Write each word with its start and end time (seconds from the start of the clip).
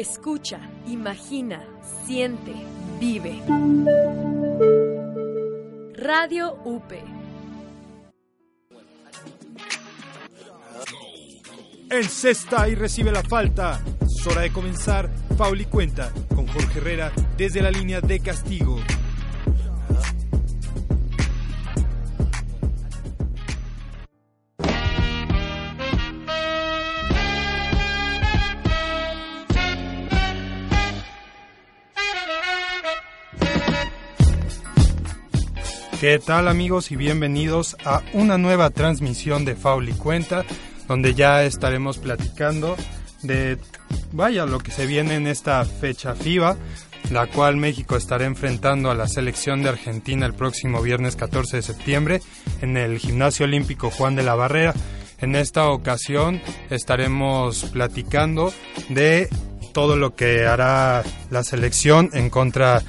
Escucha, 0.00 0.58
imagina, 0.86 1.62
siente, 2.06 2.54
vive. 2.98 3.38
Radio 5.92 6.54
UP. 6.64 6.90
Encesta 11.90 12.66
y 12.66 12.76
recibe 12.76 13.12
la 13.12 13.22
falta. 13.22 13.84
Es 14.00 14.26
hora 14.26 14.40
de 14.40 14.50
comenzar. 14.50 15.10
Faul 15.36 15.60
y 15.60 15.66
cuenta 15.66 16.10
con 16.34 16.46
Jorge 16.46 16.78
Herrera 16.78 17.12
desde 17.36 17.60
la 17.60 17.70
línea 17.70 18.00
de 18.00 18.20
castigo. 18.20 18.80
¿Qué 36.00 36.18
tal 36.18 36.48
amigos 36.48 36.92
y 36.92 36.96
bienvenidos 36.96 37.76
a 37.84 38.00
una 38.14 38.38
nueva 38.38 38.70
transmisión 38.70 39.44
de 39.44 39.54
Faul 39.54 39.86
y 39.86 39.92
Cuenta, 39.92 40.46
donde 40.88 41.12
ya 41.12 41.44
estaremos 41.44 41.98
platicando 41.98 42.74
de, 43.22 43.58
vaya, 44.10 44.46
lo 44.46 44.60
que 44.60 44.70
se 44.70 44.86
viene 44.86 45.16
en 45.16 45.26
esta 45.26 45.62
fecha 45.66 46.14
FIBA, 46.14 46.56
la 47.10 47.26
cual 47.26 47.58
México 47.58 47.98
estará 47.98 48.24
enfrentando 48.24 48.90
a 48.90 48.94
la 48.94 49.08
selección 49.08 49.62
de 49.62 49.68
Argentina 49.68 50.24
el 50.24 50.32
próximo 50.32 50.80
viernes 50.80 51.16
14 51.16 51.58
de 51.58 51.62
septiembre 51.62 52.22
en 52.62 52.78
el 52.78 52.96
Gimnasio 52.96 53.44
Olímpico 53.44 53.90
Juan 53.90 54.16
de 54.16 54.22
la 54.22 54.34
Barrera. 54.34 54.72
En 55.18 55.36
esta 55.36 55.68
ocasión 55.68 56.40
estaremos 56.70 57.64
platicando 57.64 58.54
de 58.88 59.28
todo 59.72 59.96
lo 59.96 60.14
que 60.14 60.46
hará 60.46 61.02
la 61.30 61.42
selección 61.42 62.10
en 62.12 62.30
contra 62.30 62.82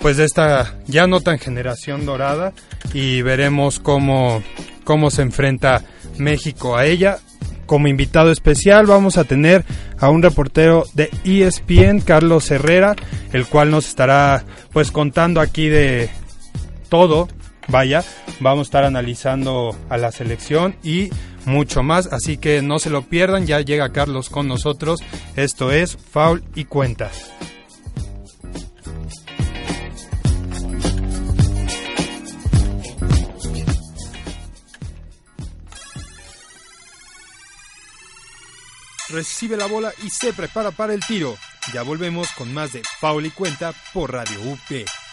pues 0.00 0.16
de 0.16 0.24
esta 0.24 0.76
ya 0.86 1.06
no 1.06 1.20
tan 1.20 1.38
generación 1.38 2.06
dorada 2.06 2.52
y 2.92 3.22
veremos 3.22 3.80
cómo, 3.80 4.42
cómo 4.84 5.10
se 5.10 5.22
enfrenta 5.22 5.82
México 6.18 6.76
a 6.76 6.86
ella. 6.86 7.18
Como 7.66 7.88
invitado 7.88 8.30
especial 8.30 8.86
vamos 8.86 9.18
a 9.18 9.24
tener 9.24 9.64
a 9.98 10.08
un 10.08 10.22
reportero 10.22 10.84
de 10.94 11.10
ESPN, 11.24 12.00
Carlos 12.00 12.50
Herrera, 12.50 12.96
el 13.32 13.46
cual 13.46 13.70
nos 13.70 13.88
estará 13.88 14.44
pues 14.72 14.90
contando 14.90 15.40
aquí 15.40 15.68
de 15.68 16.08
todo. 16.88 17.28
Vaya, 17.66 18.02
vamos 18.40 18.66
a 18.66 18.68
estar 18.68 18.84
analizando 18.84 19.76
a 19.90 19.98
la 19.98 20.10
selección 20.10 20.76
y 20.82 21.10
mucho 21.48 21.82
más, 21.82 22.06
así 22.12 22.38
que 22.38 22.62
no 22.62 22.78
se 22.78 22.90
lo 22.90 23.02
pierdan, 23.02 23.46
ya 23.46 23.60
llega 23.60 23.92
Carlos 23.92 24.28
con 24.28 24.46
nosotros. 24.46 25.00
Esto 25.34 25.72
es 25.72 25.96
Foul 25.96 26.44
y 26.54 26.64
Cuenta. 26.64 27.10
recibe 39.10 39.56
la 39.56 39.66
bola 39.66 39.92
y 40.04 40.10
se 40.10 40.32
prepara 40.32 40.70
para 40.70 40.94
el 40.94 41.04
tiro. 41.04 41.36
Ya 41.72 41.82
volvemos 41.82 42.28
con 42.32 42.52
más 42.54 42.72
de 42.72 42.82
Paul 43.00 43.26
y 43.26 43.30
Cuenta 43.30 43.72
por 43.92 44.12
Radio 44.12 44.40
UP. 44.42 45.07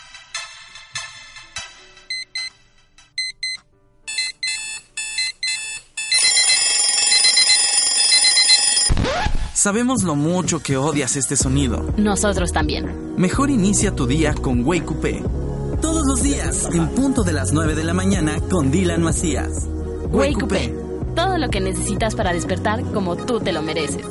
Sabemos 9.65 10.03
lo 10.03 10.13
mucho 10.15 10.59
que 10.59 10.77
odias 10.77 11.15
este 11.15 11.35
sonido. 11.35 11.91
Nosotros 11.97 12.51
también. 12.51 13.15
Mejor 13.17 13.49
inicia 13.49 13.95
tu 13.95 14.05
día 14.05 14.35
con 14.35 14.63
Wake 14.63 14.91
Up. 14.91 15.81
Todos 15.81 16.05
los 16.05 16.21
días, 16.21 16.69
en 16.71 16.87
punto 16.89 17.23
de 17.23 17.33
las 17.33 17.51
9 17.51 17.73
de 17.73 17.83
la 17.83 17.95
mañana, 17.95 18.39
con 18.51 18.69
Dylan 18.69 19.01
Macías. 19.01 19.65
Wake 20.11 20.43
Up. 20.43 21.15
Todo 21.15 21.39
lo 21.39 21.49
que 21.49 21.61
necesitas 21.61 22.13
para 22.13 22.31
despertar 22.31 22.83
como 22.93 23.15
tú 23.15 23.39
te 23.39 23.51
lo 23.51 23.63
mereces. 23.63 24.05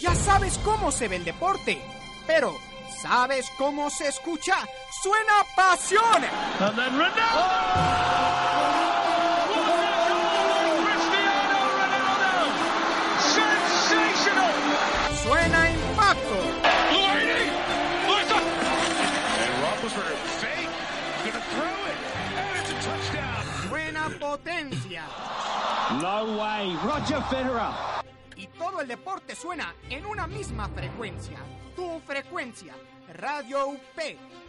Ya 0.00 0.14
sabes 0.14 0.58
cómo 0.64 0.90
se 0.90 1.08
ve 1.08 1.16
el 1.16 1.24
deporte, 1.26 1.78
pero 2.26 2.56
¿sabes 3.02 3.44
cómo 3.58 3.90
se 3.90 4.08
escucha? 4.08 4.54
¡Suena 5.02 5.44
pasión! 5.54 6.22
No 26.06 26.38
way, 26.38 26.78
Roger 26.84 27.20
Federer. 27.24 27.72
Y 28.36 28.46
todo 28.46 28.80
el 28.80 28.86
deporte 28.86 29.34
suena 29.34 29.74
en 29.90 30.06
una 30.06 30.28
misma 30.28 30.68
frecuencia. 30.68 31.36
Tu 31.74 31.98
frecuencia. 31.98 32.74
Radio 33.12 33.70
UP. 33.70 33.98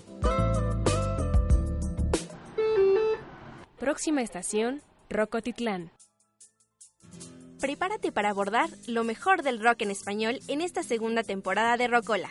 Próxima 3.80 4.22
estación, 4.22 4.82
Rocotitlán. 5.10 5.90
Prepárate 7.58 8.12
para 8.12 8.30
abordar 8.30 8.70
lo 8.86 9.02
mejor 9.02 9.42
del 9.42 9.60
rock 9.60 9.82
en 9.82 9.90
español 9.90 10.38
en 10.46 10.60
esta 10.60 10.84
segunda 10.84 11.24
temporada 11.24 11.76
de 11.76 11.88
Rocola. 11.88 12.30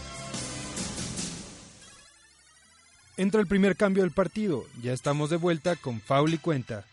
Entra 3.21 3.39
el 3.39 3.45
primer 3.45 3.77
cambio 3.77 4.01
del 4.01 4.11
partido. 4.11 4.65
Ya 4.81 4.93
estamos 4.93 5.29
de 5.29 5.37
vuelta 5.37 5.75
con 5.75 6.01
Faul 6.01 6.33
y 6.33 6.39
Cuenta. 6.39 6.85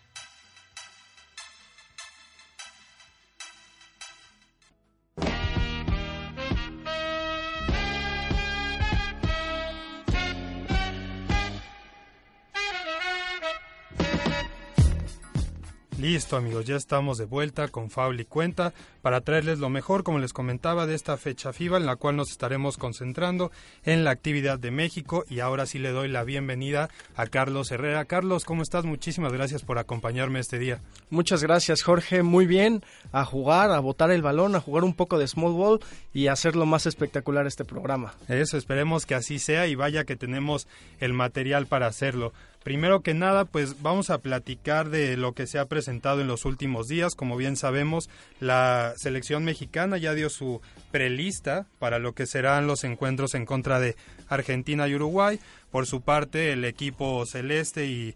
Listo 16.19 16.35
amigos, 16.35 16.65
ya 16.65 16.75
estamos 16.75 17.17
de 17.17 17.23
vuelta 17.23 17.69
con 17.69 17.89
Faul 17.89 18.19
y 18.19 18.25
Cuenta 18.25 18.73
para 19.01 19.21
traerles 19.21 19.59
lo 19.59 19.69
mejor, 19.69 20.03
como 20.03 20.19
les 20.19 20.33
comentaba, 20.33 20.85
de 20.85 20.93
esta 20.93 21.15
fecha 21.15 21.53
FIBA 21.53 21.77
en 21.77 21.85
la 21.85 21.95
cual 21.95 22.17
nos 22.17 22.29
estaremos 22.31 22.75
concentrando 22.75 23.53
en 23.85 24.03
la 24.03 24.11
actividad 24.11 24.59
de 24.59 24.69
México 24.69 25.23
y 25.29 25.39
ahora 25.39 25.65
sí 25.65 25.79
le 25.79 25.91
doy 25.91 26.09
la 26.09 26.25
bienvenida 26.25 26.89
a 27.15 27.25
Carlos 27.27 27.71
Herrera. 27.71 28.03
Carlos, 28.03 28.43
¿cómo 28.43 28.63
estás? 28.63 28.83
Muchísimas 28.83 29.31
gracias 29.31 29.63
por 29.63 29.79
acompañarme 29.79 30.41
este 30.41 30.59
día. 30.59 30.81
Muchas 31.09 31.41
gracias 31.41 31.83
Jorge, 31.83 32.21
muy 32.21 32.45
bien, 32.45 32.83
a 33.13 33.23
jugar, 33.23 33.71
a 33.71 33.79
botar 33.79 34.11
el 34.11 34.21
balón, 34.21 34.57
a 34.57 34.59
jugar 34.59 34.83
un 34.83 34.95
poco 34.95 35.19
de 35.19 35.25
small 35.25 35.53
ball 35.53 35.79
y 36.13 36.27
hacerlo 36.27 36.65
más 36.65 36.85
espectacular 36.85 37.47
este 37.47 37.63
programa. 37.63 38.13
Eso, 38.27 38.57
esperemos 38.57 39.05
que 39.05 39.15
así 39.15 39.39
sea 39.39 39.67
y 39.67 39.75
vaya 39.75 40.03
que 40.03 40.17
tenemos 40.17 40.67
el 40.99 41.13
material 41.13 41.65
para 41.65 41.87
hacerlo. 41.87 42.33
Primero 42.63 43.01
que 43.01 43.13
nada, 43.13 43.45
pues 43.45 43.81
vamos 43.81 44.09
a 44.09 44.17
platicar 44.17 44.89
de 44.89 45.15
lo 45.15 45.33
que 45.33 45.47
se 45.47 45.59
ha 45.59 45.65
presentado 45.65 46.19
en 46.21 46.27
los 46.27 46.43
últimos 46.43 46.87
días. 46.87 47.15
Como 47.15 47.37
bien 47.37 47.55
sabemos, 47.55 48.09
la 48.39 48.93
selección 48.97 49.45
mexicana 49.45 49.97
ya 49.97 50.13
dio 50.13 50.29
su 50.29 50.61
prelista 50.91 51.67
para 51.79 51.99
lo 51.99 52.13
que 52.13 52.25
serán 52.25 52.67
los 52.67 52.83
encuentros 52.83 53.33
en 53.33 53.45
contra 53.45 53.79
de 53.79 53.95
Argentina 54.27 54.87
y 54.87 54.95
Uruguay. 54.95 55.39
Por 55.71 55.87
su 55.87 56.01
parte, 56.01 56.51
el 56.51 56.65
equipo 56.65 57.25
celeste 57.25 57.85
y 57.85 58.13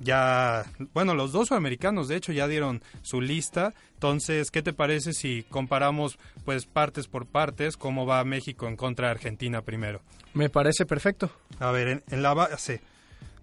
ya, 0.00 0.64
bueno, 0.92 1.14
los 1.14 1.30
dos 1.30 1.48
sudamericanos 1.48 2.08
de 2.08 2.16
hecho 2.16 2.32
ya 2.32 2.48
dieron 2.48 2.82
su 3.02 3.20
lista. 3.20 3.74
Entonces, 3.94 4.50
¿qué 4.50 4.62
te 4.62 4.72
parece 4.72 5.12
si 5.12 5.44
comparamos 5.44 6.18
pues 6.44 6.66
partes 6.66 7.06
por 7.06 7.26
partes 7.26 7.76
cómo 7.76 8.06
va 8.06 8.24
México 8.24 8.66
en 8.66 8.76
contra 8.76 9.06
de 9.06 9.12
Argentina 9.12 9.62
primero? 9.62 10.02
Me 10.34 10.50
parece 10.50 10.84
perfecto. 10.84 11.30
A 11.60 11.70
ver, 11.70 11.88
en, 11.88 12.02
en 12.10 12.22
la 12.22 12.34
base, 12.34 12.80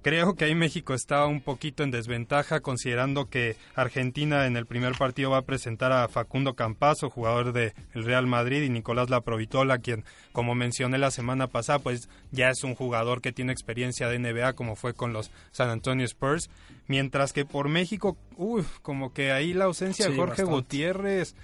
Creo 0.02 0.34
que 0.34 0.46
ahí 0.46 0.56
México 0.56 0.96
está 0.96 1.28
un 1.28 1.42
poquito 1.42 1.84
en 1.84 1.92
desventaja 1.92 2.60
considerando 2.62 3.30
que 3.30 3.56
Argentina 3.76 4.48
en 4.48 4.58
el 4.58 4.66
primer 4.66 4.98
partido 4.98 5.30
va 5.30 5.38
a 5.38 5.44
presentar 5.44 5.92
a 5.92 6.08
Facundo 6.08 6.56
Campazo, 6.56 7.12
jugador 7.12 7.54
del 7.54 7.74
Real 7.94 8.26
Madrid, 8.26 8.64
y 8.64 8.70
Nicolás 8.70 9.12
Laprovitola, 9.12 9.78
quien, 9.78 10.04
como 10.32 10.56
mencioné 10.56 10.98
la 10.98 11.12
semana 11.12 11.46
pasada, 11.46 11.78
pues 11.80 12.10
ya 12.32 12.50
es 12.50 12.64
un 12.64 12.74
jugador 12.74 13.22
que 13.22 13.32
tiene 13.32 13.52
experiencia 13.52 14.08
de 14.08 14.18
NBA 14.18 14.54
como 14.54 14.76
fue 14.76 14.96
con 14.96 15.14
los 15.14 15.30
San 15.52 15.70
Antonio 15.70 16.06
Spurs, 16.06 16.50
mientras 16.88 17.32
que 17.32 17.46
por 17.46 17.70
México, 17.70 18.18
uy, 18.38 18.64
como 18.82 19.14
que 19.14 19.32
ahí 19.32 19.54
la 19.54 19.66
ausencia 19.66 20.10
de 20.10 20.16
Jorge 20.16 20.44
Gutiérrez 20.44 21.36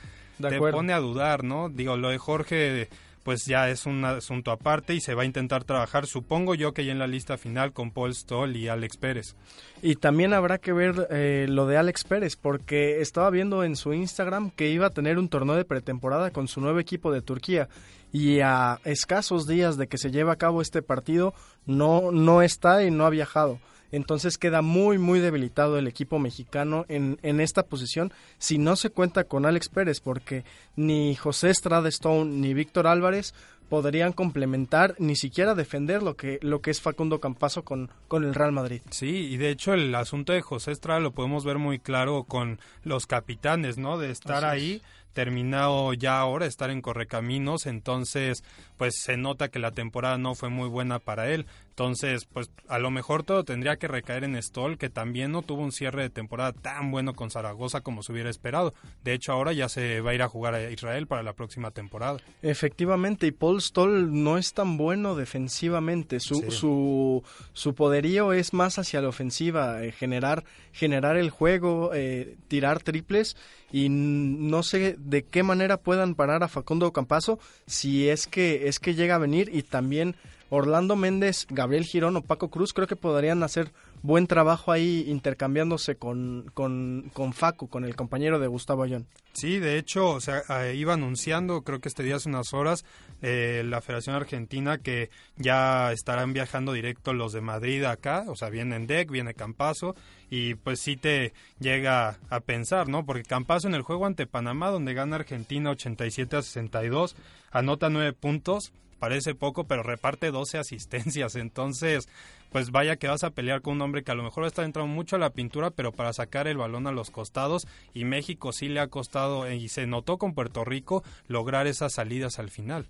te 0.42 0.58
pone 0.58 0.94
a 0.94 1.00
dudar, 1.00 1.44
¿no? 1.44 1.70
Digo, 1.70 1.96
lo 1.96 2.10
de 2.10 2.18
Jorge 2.18 2.90
pues 3.28 3.46
ya 3.46 3.70
es 3.70 3.86
un 3.86 4.06
asunto 4.06 4.52
aparte 4.52 4.96
y 4.96 5.02
se 5.02 5.14
va 5.14 5.24
a 5.24 5.26
intentar 5.26 5.66
trabajar, 5.66 6.08
supongo 6.08 6.56
yo 6.56 6.74
que 6.74 6.86
ya 6.86 6.94
en 6.94 7.00
la 7.00 7.08
lista 7.08 7.38
final 7.38 7.74
con 7.74 7.92
Paul 7.92 8.16
Stoll 8.16 8.56
y 8.56 8.70
Alex 8.70 8.96
Pérez. 8.96 9.36
Y 9.82 9.96
también 9.98 10.34
habrá 10.34 10.60
que 10.60 10.72
ver 10.72 11.10
eh, 11.12 11.46
lo 11.50 11.68
de 11.68 11.76
Alex 11.76 12.06
Pérez, 12.06 12.38
porque 12.38 13.02
estaba 13.02 13.30
viendo 13.30 13.66
en 13.66 13.76
su 13.76 13.92
Instagram 13.92 14.50
que 14.52 14.70
iba 14.70 14.88
a 14.88 14.92
tener 14.92 15.20
un 15.20 15.28
torneo 15.28 15.58
de 15.58 15.66
pretemporada 15.66 16.32
con 16.32 16.48
su 16.48 16.62
nuevo 16.62 16.80
equipo 16.80 17.12
de 17.12 17.22
Turquía 17.22 17.68
y 18.14 18.40
a 18.40 18.80
escasos 18.86 19.46
días 19.46 19.76
de 19.76 19.88
que 19.88 19.98
se 19.98 20.10
lleve 20.10 20.32
a 20.32 20.38
cabo 20.38 20.62
este 20.62 20.82
partido 20.82 21.34
no, 21.66 22.14
no 22.14 22.42
está 22.42 22.86
y 22.86 22.92
no 22.92 23.06
ha 23.06 23.10
viajado. 23.10 23.60
Entonces 23.92 24.38
queda 24.38 24.62
muy, 24.62 24.98
muy 24.98 25.20
debilitado 25.20 25.78
el 25.78 25.88
equipo 25.88 26.20
mexicano 26.20 26.86
en, 26.90 27.20
en 27.24 27.40
esta 27.40 27.64
posición 27.64 28.12
si 28.38 28.58
no 28.58 28.76
se 28.76 28.90
cuenta 28.90 29.24
con 29.26 29.46
Alex 29.46 29.70
Pérez, 29.70 30.00
porque 30.00 30.44
ni 30.76 31.16
José 31.16 31.50
Estrada 31.50 31.90
Stone 31.90 32.32
ni 32.32 32.54
Víctor 32.54 32.88
Álvarez 32.88 33.34
podrían 33.70 34.14
complementar 34.14 34.96
ni 34.98 35.16
siquiera 35.16 35.56
defender 35.56 36.02
lo 36.02 36.16
que 36.16 36.40
lo 36.42 36.62
que 36.62 36.72
es 36.72 36.82
Facundo 36.82 37.20
Campazo 37.20 37.64
con, 37.64 37.90
con 38.08 38.24
el 38.24 38.34
Real 38.34 38.52
Madrid. 38.52 38.82
Sí, 38.92 39.28
y 39.30 39.38
de 39.38 39.50
hecho 39.50 39.74
el 39.74 39.94
asunto 39.96 40.34
de 40.34 40.42
José 40.42 40.72
Estrada 40.72 41.00
lo 41.00 41.12
podemos 41.12 41.44
ver 41.44 41.58
muy 41.58 41.80
claro 41.80 42.24
con 42.24 42.60
los 42.84 43.08
capitanes, 43.08 43.78
¿no? 43.78 43.98
De 43.98 44.12
estar 44.12 44.46
ahí 44.46 44.82
terminado 45.14 45.94
ya 45.94 46.20
ahora, 46.20 46.46
estar 46.46 46.70
en 46.70 46.82
Correcaminos, 46.82 47.66
entonces 47.66 48.44
pues 48.78 48.96
se 49.02 49.18
nota 49.18 49.50
que 49.50 49.60
la 49.60 49.72
temporada 49.72 50.18
no 50.18 50.36
fue 50.36 50.50
muy 50.50 50.70
buena 50.70 51.00
para 51.00 51.30
él. 51.30 51.48
Entonces, 51.78 52.26
pues 52.26 52.50
a 52.70 52.80
lo 52.80 52.90
mejor 52.90 53.22
todo 53.22 53.46
tendría 53.46 53.76
que 53.76 53.88
recaer 53.88 54.24
en 54.24 54.42
Stoll, 54.42 54.80
que 54.80 54.90
también 54.90 55.32
no 55.32 55.44
tuvo 55.44 55.62
un 55.62 55.72
cierre 55.72 56.02
de 56.02 56.10
temporada 56.10 56.52
tan 56.52 56.90
bueno 56.90 57.14
con 57.14 57.30
Zaragoza 57.30 57.82
como 57.82 58.02
se 58.02 58.12
hubiera 58.12 58.32
esperado. 58.32 58.74
De 59.04 59.14
hecho, 59.14 59.32
ahora 59.32 59.54
ya 59.54 59.70
se 59.70 60.02
va 60.02 60.10
a 60.10 60.16
ir 60.16 60.24
a 60.24 60.28
jugar 60.28 60.56
a 60.56 60.72
Israel 60.72 61.06
para 61.06 61.22
la 61.22 61.34
próxima 61.34 61.70
temporada. 61.70 62.18
Efectivamente, 62.42 63.28
y 63.28 63.32
Paul 63.32 63.62
Stoll 63.62 64.24
no 64.24 64.40
es 64.40 64.56
tan 64.56 64.78
bueno 64.78 65.14
defensivamente. 65.14 66.20
Su, 66.20 66.50
su, 66.50 67.24
su 67.54 67.76
poderío 67.76 68.34
es 68.34 68.54
más 68.54 68.80
hacia 68.80 69.00
la 69.00 69.10
ofensiva, 69.10 69.84
eh, 69.84 69.92
generar, 69.92 70.46
generar 70.74 71.16
el 71.16 71.30
juego, 71.30 71.92
eh, 71.94 72.38
tirar 72.48 72.82
triples 72.82 73.38
y 73.72 73.90
no 73.90 74.64
sé 74.64 74.96
de 74.98 75.24
qué 75.26 75.44
manera 75.44 75.78
puedan 75.78 76.16
parar 76.16 76.42
a 76.42 76.48
Facundo 76.48 76.92
Campazo 76.92 77.38
si 77.68 78.10
es 78.10 78.26
que 78.26 78.68
es 78.68 78.80
que 78.80 78.96
llega 78.96 79.16
a 79.16 79.20
venir 79.20 79.52
y 79.54 79.62
también 79.62 80.16
Orlando 80.50 80.96
Méndez, 80.96 81.46
Gabriel 81.50 81.86
Girón 81.86 82.18
o 82.18 82.22
Paco 82.22 82.50
Cruz 82.50 82.74
creo 82.74 82.88
que 82.88 82.96
podrían 82.96 83.44
hacer 83.44 83.72
buen 84.02 84.28
trabajo 84.28 84.72
ahí 84.72 85.06
intercambiándose 85.08 85.96
con, 85.96 86.50
con, 86.54 87.10
con 87.14 87.34
Facu, 87.34 87.68
con 87.68 87.84
el 87.84 87.96
compañero 87.96 88.40
de 88.40 88.48
Gustavo 88.48 88.84
Ayón. 88.84 89.08
Sí, 89.34 89.60
de 89.60 89.78
hecho, 89.78 90.10
o 90.10 90.20
sea, 90.20 90.42
eh, 90.64 90.76
iba 90.76 90.94
anunciando, 90.94 91.62
creo 91.62 91.80
que 91.80 91.90
este 91.90 92.04
día 92.04 92.16
hace 92.16 92.30
unas 92.30 92.54
horas, 92.54 92.86
eh, 93.22 93.64
la 93.66 93.82
Federación 93.82 94.16
Argentina 94.16 94.80
que 94.80 95.10
ya 95.36 95.92
estarán 95.92 96.34
viajando 96.34 96.74
directo 96.74 97.14
los 97.14 97.34
de 97.34 97.42
Madrid 97.42 97.84
acá, 97.84 98.26
o 98.28 98.36
sea, 98.36 98.50
viene 98.50 98.80
Deck, 98.80 99.12
viene 99.12 99.34
Campazo, 99.34 99.96
y 100.30 100.56
pues 100.56 100.80
sí 100.80 100.98
te 100.98 101.34
llega 101.60 102.18
a 102.30 102.40
pensar, 102.40 102.88
¿no? 102.88 103.06
Porque 103.06 103.24
Campazo 103.24 103.68
en 103.68 103.76
el 103.76 103.84
juego 103.84 104.06
ante 104.06 104.26
Panamá, 104.26 104.70
donde 104.70 104.94
gana 104.94 105.18
Argentina 105.18 105.70
87 105.70 106.38
a 106.38 106.42
62, 106.42 107.16
anota 107.52 107.90
9 107.90 108.14
puntos, 108.14 108.74
parece 109.00 109.36
poco, 109.36 109.66
pero 109.66 109.84
reparte 109.84 110.32
12 110.32 110.58
asistencias. 110.58 111.36
Entonces, 111.36 112.08
pues 112.52 112.72
vaya 112.72 112.96
que 112.96 113.08
vas 113.08 113.24
a 113.24 113.32
pelear 113.32 113.62
con 113.62 113.76
un 113.76 113.82
hombre 113.82 114.04
que 114.04 114.12
a 114.12 114.16
lo 114.16 114.24
mejor 114.24 114.46
está 114.46 114.64
entrando 114.64 114.94
mucho 114.94 115.16
a 115.16 115.20
la 115.20 115.32
pintura, 115.32 115.72
pero 115.72 115.92
para 115.92 116.14
sacar 116.14 116.48
el 116.48 116.58
balón 116.58 116.88
a 116.88 116.92
los 116.92 117.12
costados. 117.12 117.68
Y 117.94 118.06
México 118.06 118.52
sí 118.52 118.70
le 118.70 118.80
ha 118.80 118.88
costado, 118.88 119.52
y 119.52 119.70
se 119.70 119.88
notó 119.88 120.18
con 120.18 120.34
Puerto 120.34 120.64
Rico, 120.64 121.04
lograr 121.28 121.68
esas 121.68 121.94
salidas 121.94 122.40
al 122.40 122.50
final. 122.50 122.88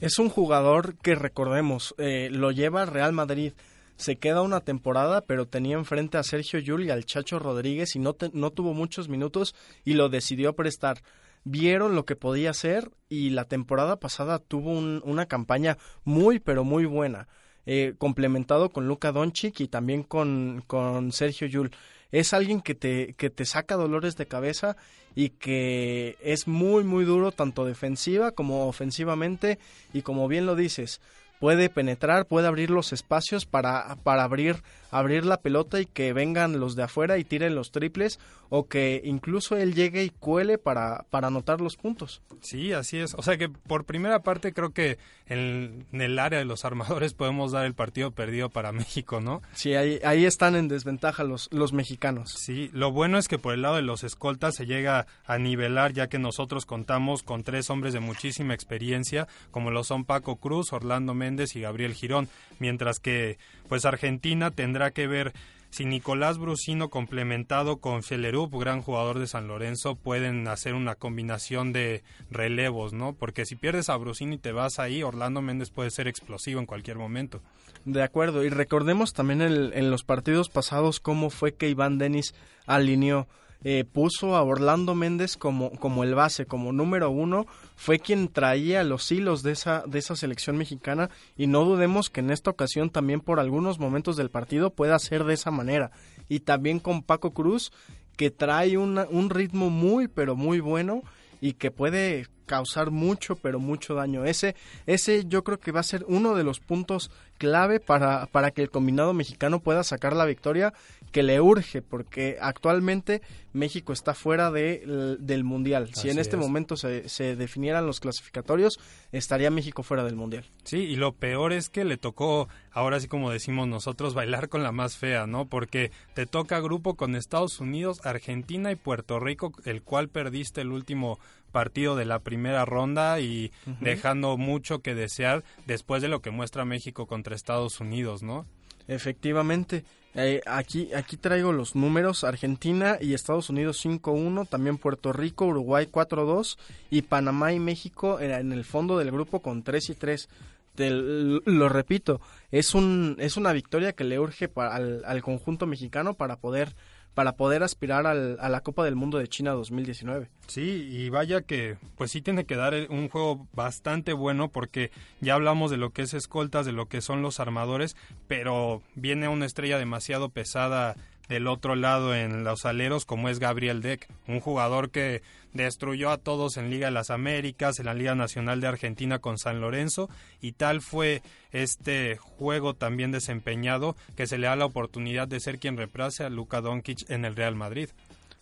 Es 0.00 0.18
un 0.18 0.30
jugador 0.30 0.96
que 0.96 1.14
recordemos, 1.14 1.94
eh, 1.98 2.28
lo 2.30 2.52
lleva 2.52 2.86
Real 2.86 3.12
Madrid. 3.12 3.52
Se 3.96 4.16
queda 4.16 4.40
una 4.40 4.60
temporada, 4.60 5.20
pero 5.20 5.46
tenía 5.46 5.76
enfrente 5.76 6.16
a 6.16 6.22
Sergio 6.22 6.58
Yul 6.58 6.84
y 6.84 6.90
al 6.90 7.04
Chacho 7.04 7.38
Rodríguez 7.38 7.94
y 7.96 7.98
no, 7.98 8.16
no 8.32 8.50
tuvo 8.50 8.72
muchos 8.72 9.10
minutos 9.10 9.54
y 9.84 9.92
lo 9.92 10.08
decidió 10.08 10.54
prestar 10.54 11.02
vieron 11.44 11.94
lo 11.94 12.04
que 12.04 12.16
podía 12.16 12.50
hacer 12.50 12.90
y 13.08 13.30
la 13.30 13.44
temporada 13.44 13.98
pasada 13.98 14.38
tuvo 14.38 14.72
una 14.72 15.26
campaña 15.26 15.78
muy 16.04 16.38
pero 16.38 16.64
muy 16.64 16.84
buena, 16.84 17.28
eh, 17.66 17.94
complementado 17.98 18.70
con 18.70 18.88
Luka 18.88 19.12
Doncic 19.12 19.60
y 19.60 19.68
también 19.68 20.02
con, 20.02 20.62
con 20.66 21.12
Sergio 21.12 21.46
Yul. 21.46 21.70
Es 22.12 22.32
alguien 22.32 22.60
que 22.60 22.74
te, 22.74 23.14
que 23.14 23.30
te 23.30 23.44
saca 23.44 23.76
dolores 23.76 24.16
de 24.16 24.26
cabeza 24.26 24.76
y 25.14 25.30
que 25.30 26.16
es 26.20 26.48
muy 26.48 26.84
muy 26.84 27.04
duro 27.04 27.32
tanto 27.32 27.64
defensiva 27.64 28.32
como 28.32 28.66
ofensivamente 28.66 29.58
y 29.92 30.02
como 30.02 30.26
bien 30.28 30.46
lo 30.46 30.56
dices, 30.56 31.00
puede 31.40 31.70
penetrar, 31.70 32.26
puede 32.26 32.46
abrir 32.46 32.70
los 32.70 32.92
espacios 32.92 33.46
para, 33.46 33.96
para 34.04 34.24
abrir, 34.24 34.62
abrir 34.90 35.24
la 35.24 35.40
pelota 35.40 35.80
y 35.80 35.86
que 35.86 36.12
vengan 36.12 36.60
los 36.60 36.76
de 36.76 36.84
afuera 36.84 37.18
y 37.18 37.24
tiren 37.24 37.54
los 37.54 37.70
triples 37.70 38.18
o 38.48 38.66
que 38.66 39.00
incluso 39.04 39.56
él 39.56 39.74
llegue 39.74 40.02
y 40.02 40.10
cuele 40.10 40.58
para, 40.58 41.04
para 41.10 41.28
anotar 41.28 41.60
los 41.60 41.76
puntos. 41.76 42.20
Sí, 42.40 42.72
así 42.72 42.98
es. 42.98 43.14
O 43.14 43.22
sea 43.22 43.38
que 43.38 43.48
por 43.48 43.84
primera 43.84 44.22
parte 44.22 44.52
creo 44.52 44.70
que 44.70 44.98
en, 45.26 45.86
el 45.92 46.18
área 46.18 46.40
de 46.40 46.44
los 46.44 46.64
armadores 46.64 47.14
podemos 47.14 47.52
dar 47.52 47.64
el 47.64 47.74
partido 47.74 48.10
perdido 48.10 48.50
para 48.50 48.72
México, 48.80 49.20
¿no? 49.20 49.40
Sí, 49.54 49.74
ahí, 49.74 50.00
ahí 50.04 50.24
están 50.24 50.56
en 50.56 50.66
desventaja 50.66 51.22
los, 51.22 51.48
los 51.52 51.72
mexicanos. 51.72 52.32
Sí, 52.32 52.70
lo 52.72 52.90
bueno 52.90 53.18
es 53.18 53.28
que 53.28 53.38
por 53.38 53.54
el 53.54 53.62
lado 53.62 53.76
de 53.76 53.82
los 53.82 54.02
escoltas 54.02 54.56
se 54.56 54.66
llega 54.66 55.06
a 55.24 55.38
nivelar 55.38 55.92
ya 55.92 56.08
que 56.08 56.18
nosotros 56.18 56.66
contamos 56.66 57.22
con 57.22 57.44
tres 57.44 57.70
hombres 57.70 57.92
de 57.92 58.00
muchísima 58.00 58.54
experiencia 58.54 59.28
como 59.50 59.70
lo 59.70 59.84
son 59.84 60.04
Paco 60.04 60.36
Cruz, 60.36 60.72
Orlando 60.72 61.14
Méndez, 61.14 61.56
y 61.56 61.60
Gabriel 61.60 61.94
Girón, 61.94 62.28
mientras 62.58 62.98
que 62.98 63.38
pues 63.70 63.84
Argentina 63.84 64.50
tendrá 64.50 64.90
que 64.90 65.06
ver 65.06 65.32
si 65.70 65.84
Nicolás 65.84 66.38
Brusino 66.38 66.88
complementado 66.88 67.76
con 67.76 68.02
Felerup, 68.02 68.52
gran 68.58 68.82
jugador 68.82 69.20
de 69.20 69.28
San 69.28 69.46
Lorenzo, 69.46 69.94
pueden 69.94 70.48
hacer 70.48 70.74
una 70.74 70.96
combinación 70.96 71.72
de 71.72 72.02
relevos, 72.32 72.92
¿no? 72.92 73.12
Porque 73.12 73.46
si 73.46 73.54
pierdes 73.54 73.88
a 73.88 73.96
Brusino 73.96 74.34
y 74.34 74.38
te 74.38 74.50
vas 74.50 74.80
ahí, 74.80 75.04
Orlando 75.04 75.40
Méndez 75.40 75.70
puede 75.70 75.92
ser 75.92 76.08
explosivo 76.08 76.58
en 76.58 76.66
cualquier 76.66 76.98
momento. 76.98 77.42
De 77.84 78.02
acuerdo, 78.02 78.44
y 78.44 78.48
recordemos 78.48 79.12
también 79.12 79.40
en 79.40 79.90
los 79.92 80.02
partidos 80.02 80.48
pasados 80.48 80.98
cómo 80.98 81.30
fue 81.30 81.54
que 81.54 81.68
Iván 81.68 81.96
Denis 81.96 82.34
alineó 82.66 83.28
eh, 83.62 83.84
puso 83.84 84.36
a 84.36 84.42
Orlando 84.42 84.94
Méndez 84.94 85.36
como, 85.36 85.70
como 85.72 86.02
el 86.04 86.14
base, 86.14 86.46
como 86.46 86.72
número 86.72 87.10
uno, 87.10 87.46
fue 87.76 87.98
quien 87.98 88.28
traía 88.28 88.82
los 88.84 89.10
hilos 89.12 89.42
de 89.42 89.52
esa, 89.52 89.84
de 89.86 89.98
esa 89.98 90.16
selección 90.16 90.56
mexicana 90.56 91.10
y 91.36 91.46
no 91.46 91.64
dudemos 91.64 92.10
que 92.10 92.20
en 92.20 92.30
esta 92.30 92.50
ocasión 92.50 92.90
también 92.90 93.20
por 93.20 93.40
algunos 93.40 93.78
momentos 93.78 94.16
del 94.16 94.30
partido 94.30 94.70
pueda 94.70 94.98
ser 94.98 95.24
de 95.24 95.34
esa 95.34 95.50
manera. 95.50 95.90
Y 96.28 96.40
también 96.40 96.78
con 96.78 97.02
Paco 97.02 97.32
Cruz, 97.32 97.72
que 98.16 98.30
trae 98.30 98.76
un 98.76 99.30
ritmo 99.30 99.70
muy, 99.70 100.06
pero 100.08 100.36
muy 100.36 100.60
bueno 100.60 101.02
y 101.40 101.54
que 101.54 101.70
puede 101.70 102.26
causar 102.50 102.90
mucho, 102.90 103.36
pero 103.36 103.60
mucho 103.60 103.94
daño. 103.94 104.24
Ese, 104.24 104.56
ese 104.86 105.24
yo 105.26 105.44
creo 105.44 105.60
que 105.60 105.70
va 105.70 105.80
a 105.80 105.84
ser 105.84 106.04
uno 106.08 106.34
de 106.34 106.42
los 106.42 106.58
puntos 106.58 107.10
clave 107.38 107.78
para, 107.78 108.26
para 108.26 108.50
que 108.50 108.60
el 108.60 108.70
combinado 108.70 109.14
mexicano 109.14 109.60
pueda 109.60 109.84
sacar 109.84 110.16
la 110.16 110.24
victoria 110.24 110.74
que 111.10 111.22
le 111.22 111.40
urge, 111.40 111.82
porque 111.82 112.38
actualmente 112.40 113.22
México 113.52 113.92
está 113.92 114.14
fuera 114.14 114.50
de, 114.50 115.16
del 115.18 115.44
Mundial. 115.44 115.90
Si 115.92 116.08
en 116.08 116.18
este 116.18 116.36
momento 116.36 116.76
se, 116.76 117.08
se, 117.08 117.36
definieran 117.36 117.86
los 117.86 118.00
clasificatorios, 118.00 118.78
estaría 119.10 119.50
México 119.50 119.82
fuera 119.82 120.04
del 120.04 120.16
Mundial. 120.16 120.44
Sí, 120.64 120.78
y 120.78 120.96
lo 120.96 121.12
peor 121.12 121.52
es 121.52 121.68
que 121.68 121.84
le 121.84 121.96
tocó, 121.96 122.48
ahora 122.70 123.00
sí 123.00 123.08
como 123.08 123.30
decimos 123.30 123.66
nosotros, 123.66 124.14
bailar 124.14 124.48
con 124.48 124.62
la 124.62 124.72
más 124.72 124.96
fea, 124.96 125.26
¿no? 125.26 125.46
Porque 125.46 125.90
te 126.14 126.26
toca 126.26 126.60
grupo 126.60 126.94
con 126.94 127.16
Estados 127.16 127.60
Unidos, 127.60 128.04
Argentina 128.04 128.70
y 128.70 128.76
Puerto 128.76 129.18
Rico, 129.18 129.52
el 129.64 129.82
cual 129.82 130.08
perdiste 130.08 130.60
el 130.60 130.70
último 130.70 131.18
partido 131.50 131.96
de 131.96 132.04
la 132.04 132.20
primera 132.20 132.64
ronda 132.64 133.20
y 133.20 133.50
dejando 133.80 134.36
mucho 134.36 134.80
que 134.80 134.94
desear 134.94 135.42
después 135.66 136.00
de 136.00 136.08
lo 136.08 136.22
que 136.22 136.30
muestra 136.30 136.64
México 136.64 137.06
contra 137.06 137.34
Estados 137.34 137.80
Unidos, 137.80 138.22
¿no? 138.22 138.46
Efectivamente. 138.90 139.84
Eh, 140.16 140.40
aquí, 140.46 140.92
aquí 140.94 141.16
traigo 141.16 141.52
los 141.52 141.76
números. 141.76 142.24
Argentina 142.24 142.98
y 143.00 143.14
Estados 143.14 143.48
Unidos 143.48 143.84
5-1, 143.84 144.48
también 144.48 144.78
Puerto 144.78 145.12
Rico, 145.12 145.46
Uruguay 145.46 145.86
4-2 145.86 146.58
y 146.90 147.02
Panamá 147.02 147.52
y 147.52 147.60
México 147.60 148.18
en 148.18 148.52
el 148.52 148.64
fondo 148.64 148.98
del 148.98 149.12
grupo 149.12 149.40
con 149.40 149.62
3 149.62 149.90
y 149.90 149.94
3. 149.94 150.28
lo 150.76 151.68
repito, 151.68 152.20
es, 152.50 152.74
un, 152.74 153.14
es 153.20 153.36
una 153.36 153.52
victoria 153.52 153.92
que 153.92 154.02
le 154.02 154.18
urge 154.18 154.50
al, 154.56 155.04
al 155.04 155.22
conjunto 155.22 155.66
mexicano 155.66 156.14
para 156.14 156.36
poder 156.36 156.74
para 157.14 157.36
poder 157.36 157.62
aspirar 157.62 158.06
al, 158.06 158.38
a 158.40 158.48
la 158.48 158.60
Copa 158.60 158.84
del 158.84 158.96
Mundo 158.96 159.18
de 159.18 159.28
China 159.28 159.52
2019. 159.52 160.28
Sí, 160.46 160.88
y 160.90 161.10
vaya 161.10 161.42
que 161.42 161.76
pues 161.96 162.10
sí 162.10 162.22
tiene 162.22 162.44
que 162.44 162.56
dar 162.56 162.74
un 162.88 163.08
juego 163.08 163.46
bastante 163.52 164.12
bueno 164.12 164.48
porque 164.48 164.90
ya 165.20 165.34
hablamos 165.34 165.70
de 165.70 165.76
lo 165.76 165.90
que 165.90 166.02
es 166.02 166.14
escoltas, 166.14 166.66
de 166.66 166.72
lo 166.72 166.86
que 166.86 167.00
son 167.00 167.22
los 167.22 167.40
armadores, 167.40 167.96
pero 168.26 168.82
viene 168.94 169.28
una 169.28 169.46
estrella 169.46 169.78
demasiado 169.78 170.28
pesada 170.30 170.96
del 171.30 171.46
otro 171.46 171.76
lado 171.76 172.12
en 172.12 172.42
los 172.42 172.66
aleros 172.66 173.04
como 173.04 173.28
es 173.28 173.38
Gabriel 173.38 173.82
Deck, 173.82 174.08
un 174.26 174.40
jugador 174.40 174.90
que 174.90 175.22
destruyó 175.54 176.10
a 176.10 176.18
todos 176.18 176.56
en 176.56 176.70
Liga 176.70 176.88
de 176.88 176.92
las 176.92 177.10
Américas, 177.10 177.78
en 177.78 177.86
la 177.86 177.94
Liga 177.94 178.16
Nacional 178.16 178.60
de 178.60 178.66
Argentina 178.66 179.20
con 179.20 179.38
San 179.38 179.60
Lorenzo 179.60 180.10
y 180.40 180.52
tal 180.52 180.80
fue 180.80 181.22
este 181.52 182.16
juego 182.16 182.74
también 182.74 183.12
desempeñado 183.12 183.94
que 184.16 184.26
se 184.26 184.38
le 184.38 184.48
da 184.48 184.56
la 184.56 184.66
oportunidad 184.66 185.28
de 185.28 185.38
ser 185.38 185.60
quien 185.60 185.76
reemplace 185.76 186.24
a 186.24 186.30
Luka 186.30 186.60
Doncic 186.60 187.08
en 187.08 187.24
el 187.24 187.36
Real 187.36 187.54
Madrid. 187.54 187.90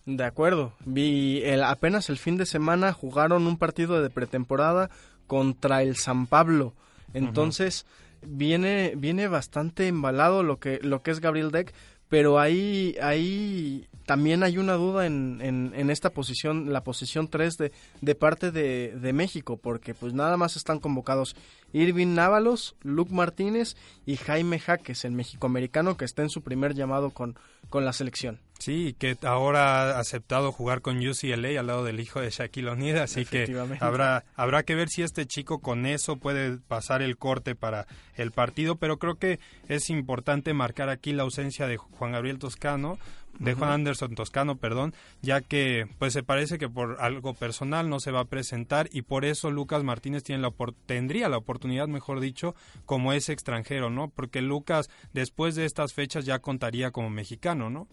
De 0.07 0.25
acuerdo, 0.25 0.73
vi 0.87 1.42
el, 1.45 1.62
apenas 1.64 2.09
el 2.09 2.16
fin 2.16 2.38
de 2.38 2.47
semana 2.47 2.95
jugaron 2.95 3.47
un 3.47 3.59
partido 3.59 4.02
de 4.02 4.09
pretemporada 4.09 4.88
contra 5.26 5.83
el 5.83 5.97
San 5.97 6.26
Pablo. 6.26 6.73
Entonces, 7.12 7.85
viene 8.23 8.95
viene 8.97 9.28
bastante 9.28 9.87
embalado 9.87 10.42
lo 10.42 10.59
que 10.59 10.80
lo 10.83 11.02
que 11.02 11.11
es 11.11 11.21
Gabriel 11.21 11.50
Deck 11.50 11.75
pero 12.09 12.38
ahí, 12.38 12.97
ahí 13.00 13.87
también 14.09 14.43
hay 14.43 14.57
una 14.57 14.73
duda 14.73 15.05
en, 15.05 15.38
en, 15.43 15.91
esta 15.91 16.09
posición, 16.09 16.73
la 16.73 16.83
posición 16.83 17.29
3 17.29 17.59
de, 17.59 17.73
de 18.00 18.15
parte 18.15 18.50
de, 18.50 18.97
de, 18.97 19.12
México, 19.12 19.59
porque 19.59 19.93
pues 19.93 20.15
nada 20.15 20.38
más 20.38 20.57
están 20.57 20.79
convocados 20.79 21.37
Irving 21.75 22.15
Návalos, 22.15 22.75
Luke 22.81 23.12
Martínez 23.12 23.77
y 24.07 24.17
Jaime 24.17 24.61
Jaques, 24.61 25.05
el 25.05 25.12
mexicoamericano 25.12 25.99
que 25.99 26.07
está 26.07 26.23
en 26.23 26.31
su 26.31 26.41
primer 26.41 26.75
llamado 26.75 27.11
con, 27.11 27.38
con 27.69 27.85
la 27.85 27.93
selección. 27.93 28.41
Sí, 28.59 28.97
que 28.99 29.17
ahora 29.23 29.97
ha 29.97 30.00
aceptado 30.00 30.50
jugar 30.50 30.81
con 30.81 30.99
UCLA 30.99 31.61
al 31.61 31.67
lado 31.69 31.85
del 31.85 32.00
hijo 32.00 32.21
de 32.21 32.31
Shaquille 32.31 32.71
O'Neal, 32.71 32.99
así 32.99 33.25
que 33.25 33.47
habrá 33.79 34.25
habrá 34.35 34.65
que 34.65 34.75
ver 34.75 34.88
si 34.88 35.03
este 35.03 35.27
chico 35.27 35.61
con 35.61 35.87
eso 35.87 36.17
puede 36.17 36.59
pasar 36.59 37.03
el 37.03 37.19
corte 37.19 37.55
para 37.55 37.87
el 38.17 38.33
partido, 38.33 38.75
pero 38.75 38.99
creo 38.99 39.15
que 39.15 39.38
es 39.69 39.91
importante 39.91 40.55
marcar 40.55 40.88
aquí 40.88 41.12
la 41.12 41.23
ausencia 41.23 41.69
de 41.69 41.77
Juan 41.77 42.12
Gabriel 42.12 42.41
Toscano, 42.41 42.99
de 43.38 43.54
Juan 43.54 43.70
Anderson 43.70 44.14
Toscano, 44.14 44.56
perdón, 44.56 44.94
ya 45.23 45.40
que 45.40 45.87
pues 45.99 46.12
se 46.12 46.23
parece 46.23 46.58
que 46.58 46.68
por 46.68 46.97
algo 47.00 47.35
personal 47.35 47.88
no 47.88 48.00
se 48.00 48.11
va 48.11 48.20
a 48.20 48.25
presentar 48.25 48.88
y 48.92 49.02
por 49.02 49.25
eso 49.25 49.50
Lucas 49.50 49.85
Martínez 49.85 50.25
tiene 50.25 50.42
la 50.42 50.52
tendría 50.87 51.28
la 51.28 51.37
oportunidad, 51.37 51.88
mejor 51.88 52.20
dicho, 52.20 52.54
como 52.85 53.12
es 53.12 53.28
extranjero, 53.28 53.90
¿no? 53.90 54.08
Porque 54.08 54.42
Lucas 54.42 54.90
después 55.12 55.54
de 55.54 55.64
estas 55.64 55.94
fechas 55.94 56.25
ya 56.25 56.40
contaría 56.40 56.90
como 56.90 57.11
mexicano, 57.11 57.70
¿no? 57.70 57.87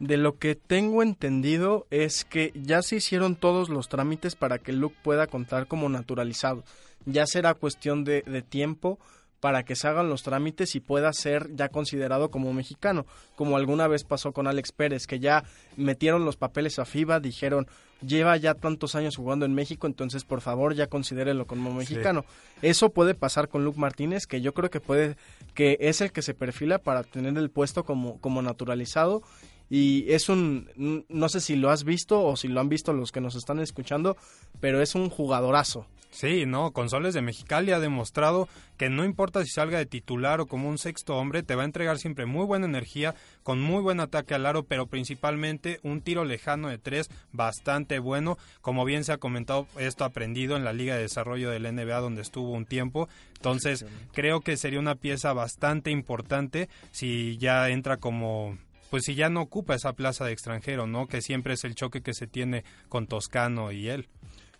De 0.00 0.16
lo 0.16 0.38
que 0.38 0.54
tengo 0.54 1.02
entendido 1.02 1.86
es 1.90 2.24
que 2.24 2.52
ya 2.54 2.82
se 2.82 2.96
hicieron 2.96 3.34
todos 3.34 3.68
los 3.68 3.88
trámites 3.88 4.36
para 4.36 4.58
que 4.58 4.72
Luke 4.72 4.96
pueda 5.02 5.26
contar 5.26 5.66
como 5.66 5.88
naturalizado. 5.88 6.64
Ya 7.04 7.26
será 7.26 7.54
cuestión 7.54 8.04
de, 8.04 8.22
de 8.22 8.42
tiempo 8.42 9.00
para 9.40 9.64
que 9.64 9.76
se 9.76 9.86
hagan 9.88 10.08
los 10.08 10.22
trámites 10.22 10.74
y 10.74 10.80
pueda 10.80 11.12
ser 11.12 11.54
ya 11.54 11.68
considerado 11.68 12.30
como 12.30 12.52
mexicano, 12.52 13.06
como 13.36 13.56
alguna 13.56 13.86
vez 13.86 14.04
pasó 14.04 14.32
con 14.32 14.46
Alex 14.46 14.72
Pérez, 14.72 15.06
que 15.06 15.20
ya 15.20 15.44
metieron 15.76 16.24
los 16.24 16.36
papeles 16.36 16.78
a 16.78 16.84
FIBA, 16.84 17.20
dijeron, 17.20 17.68
lleva 18.00 18.36
ya 18.36 18.54
tantos 18.54 18.94
años 18.94 19.16
jugando 19.16 19.44
en 19.44 19.54
México, 19.54 19.86
entonces 19.86 20.24
por 20.24 20.40
favor 20.40 20.74
ya 20.74 20.88
considérelo 20.88 21.46
como 21.46 21.72
mexicano. 21.72 22.24
Eso 22.62 22.90
puede 22.90 23.14
pasar 23.14 23.48
con 23.48 23.64
Luke 23.64 23.78
Martínez, 23.78 24.26
que 24.26 24.40
yo 24.40 24.54
creo 24.54 24.70
que 24.70 24.80
puede, 24.80 25.16
que 25.54 25.76
es 25.80 26.00
el 26.00 26.12
que 26.12 26.22
se 26.22 26.34
perfila 26.34 26.78
para 26.78 27.02
tener 27.02 27.36
el 27.36 27.50
puesto 27.50 27.84
como, 27.84 28.20
como 28.20 28.42
naturalizado 28.42 29.22
y 29.70 30.10
es 30.12 30.28
un, 30.28 31.04
no 31.08 31.28
sé 31.28 31.40
si 31.40 31.56
lo 31.56 31.70
has 31.70 31.84
visto 31.84 32.24
o 32.24 32.36
si 32.36 32.48
lo 32.48 32.60
han 32.60 32.68
visto 32.68 32.92
los 32.92 33.12
que 33.12 33.20
nos 33.20 33.34
están 33.34 33.60
escuchando, 33.60 34.16
pero 34.60 34.80
es 34.80 34.94
un 34.94 35.10
jugadorazo. 35.10 35.86
Sí, 36.10 36.46
no, 36.46 36.72
con 36.72 36.88
Soles 36.88 37.12
de 37.12 37.20
Mexicali 37.20 37.70
ha 37.70 37.78
demostrado 37.78 38.48
que 38.78 38.88
no 38.88 39.04
importa 39.04 39.44
si 39.44 39.50
salga 39.50 39.78
de 39.78 39.86
titular 39.86 40.40
o 40.40 40.46
como 40.46 40.68
un 40.68 40.78
sexto 40.78 41.16
hombre, 41.16 41.42
te 41.42 41.54
va 41.54 41.62
a 41.62 41.66
entregar 41.66 41.98
siempre 41.98 42.24
muy 42.24 42.46
buena 42.46 42.66
energía, 42.66 43.14
con 43.42 43.60
muy 43.60 43.82
buen 43.82 44.00
ataque 44.00 44.34
al 44.34 44.46
aro, 44.46 44.64
pero 44.64 44.86
principalmente 44.86 45.80
un 45.82 46.00
tiro 46.00 46.24
lejano 46.24 46.68
de 46.68 46.78
tres 46.78 47.10
bastante 47.32 47.98
bueno. 47.98 48.38
Como 48.62 48.84
bien 48.84 49.04
se 49.04 49.12
ha 49.12 49.18
comentado, 49.18 49.66
esto 49.78 50.04
aprendido 50.04 50.56
en 50.56 50.64
la 50.64 50.72
Liga 50.72 50.96
de 50.96 51.02
Desarrollo 51.02 51.50
del 51.50 51.74
NBA 51.74 52.00
donde 52.00 52.22
estuvo 52.22 52.52
un 52.52 52.64
tiempo. 52.64 53.08
Entonces, 53.36 53.84
creo 54.12 54.40
que 54.40 54.56
sería 54.56 54.80
una 54.80 54.94
pieza 54.94 55.32
bastante 55.34 55.90
importante 55.90 56.68
si 56.90 57.36
ya 57.36 57.68
entra 57.68 57.98
como 57.98 58.56
pues 58.90 59.04
si 59.04 59.14
ya 59.14 59.28
no 59.28 59.42
ocupa 59.42 59.74
esa 59.74 59.92
plaza 59.92 60.24
de 60.24 60.32
extranjero, 60.32 60.86
¿no? 60.86 61.06
Que 61.06 61.22
siempre 61.22 61.54
es 61.54 61.64
el 61.64 61.74
choque 61.74 62.02
que 62.02 62.14
se 62.14 62.26
tiene 62.26 62.64
con 62.88 63.06
Toscano 63.06 63.72
y 63.72 63.88
él. 63.88 64.08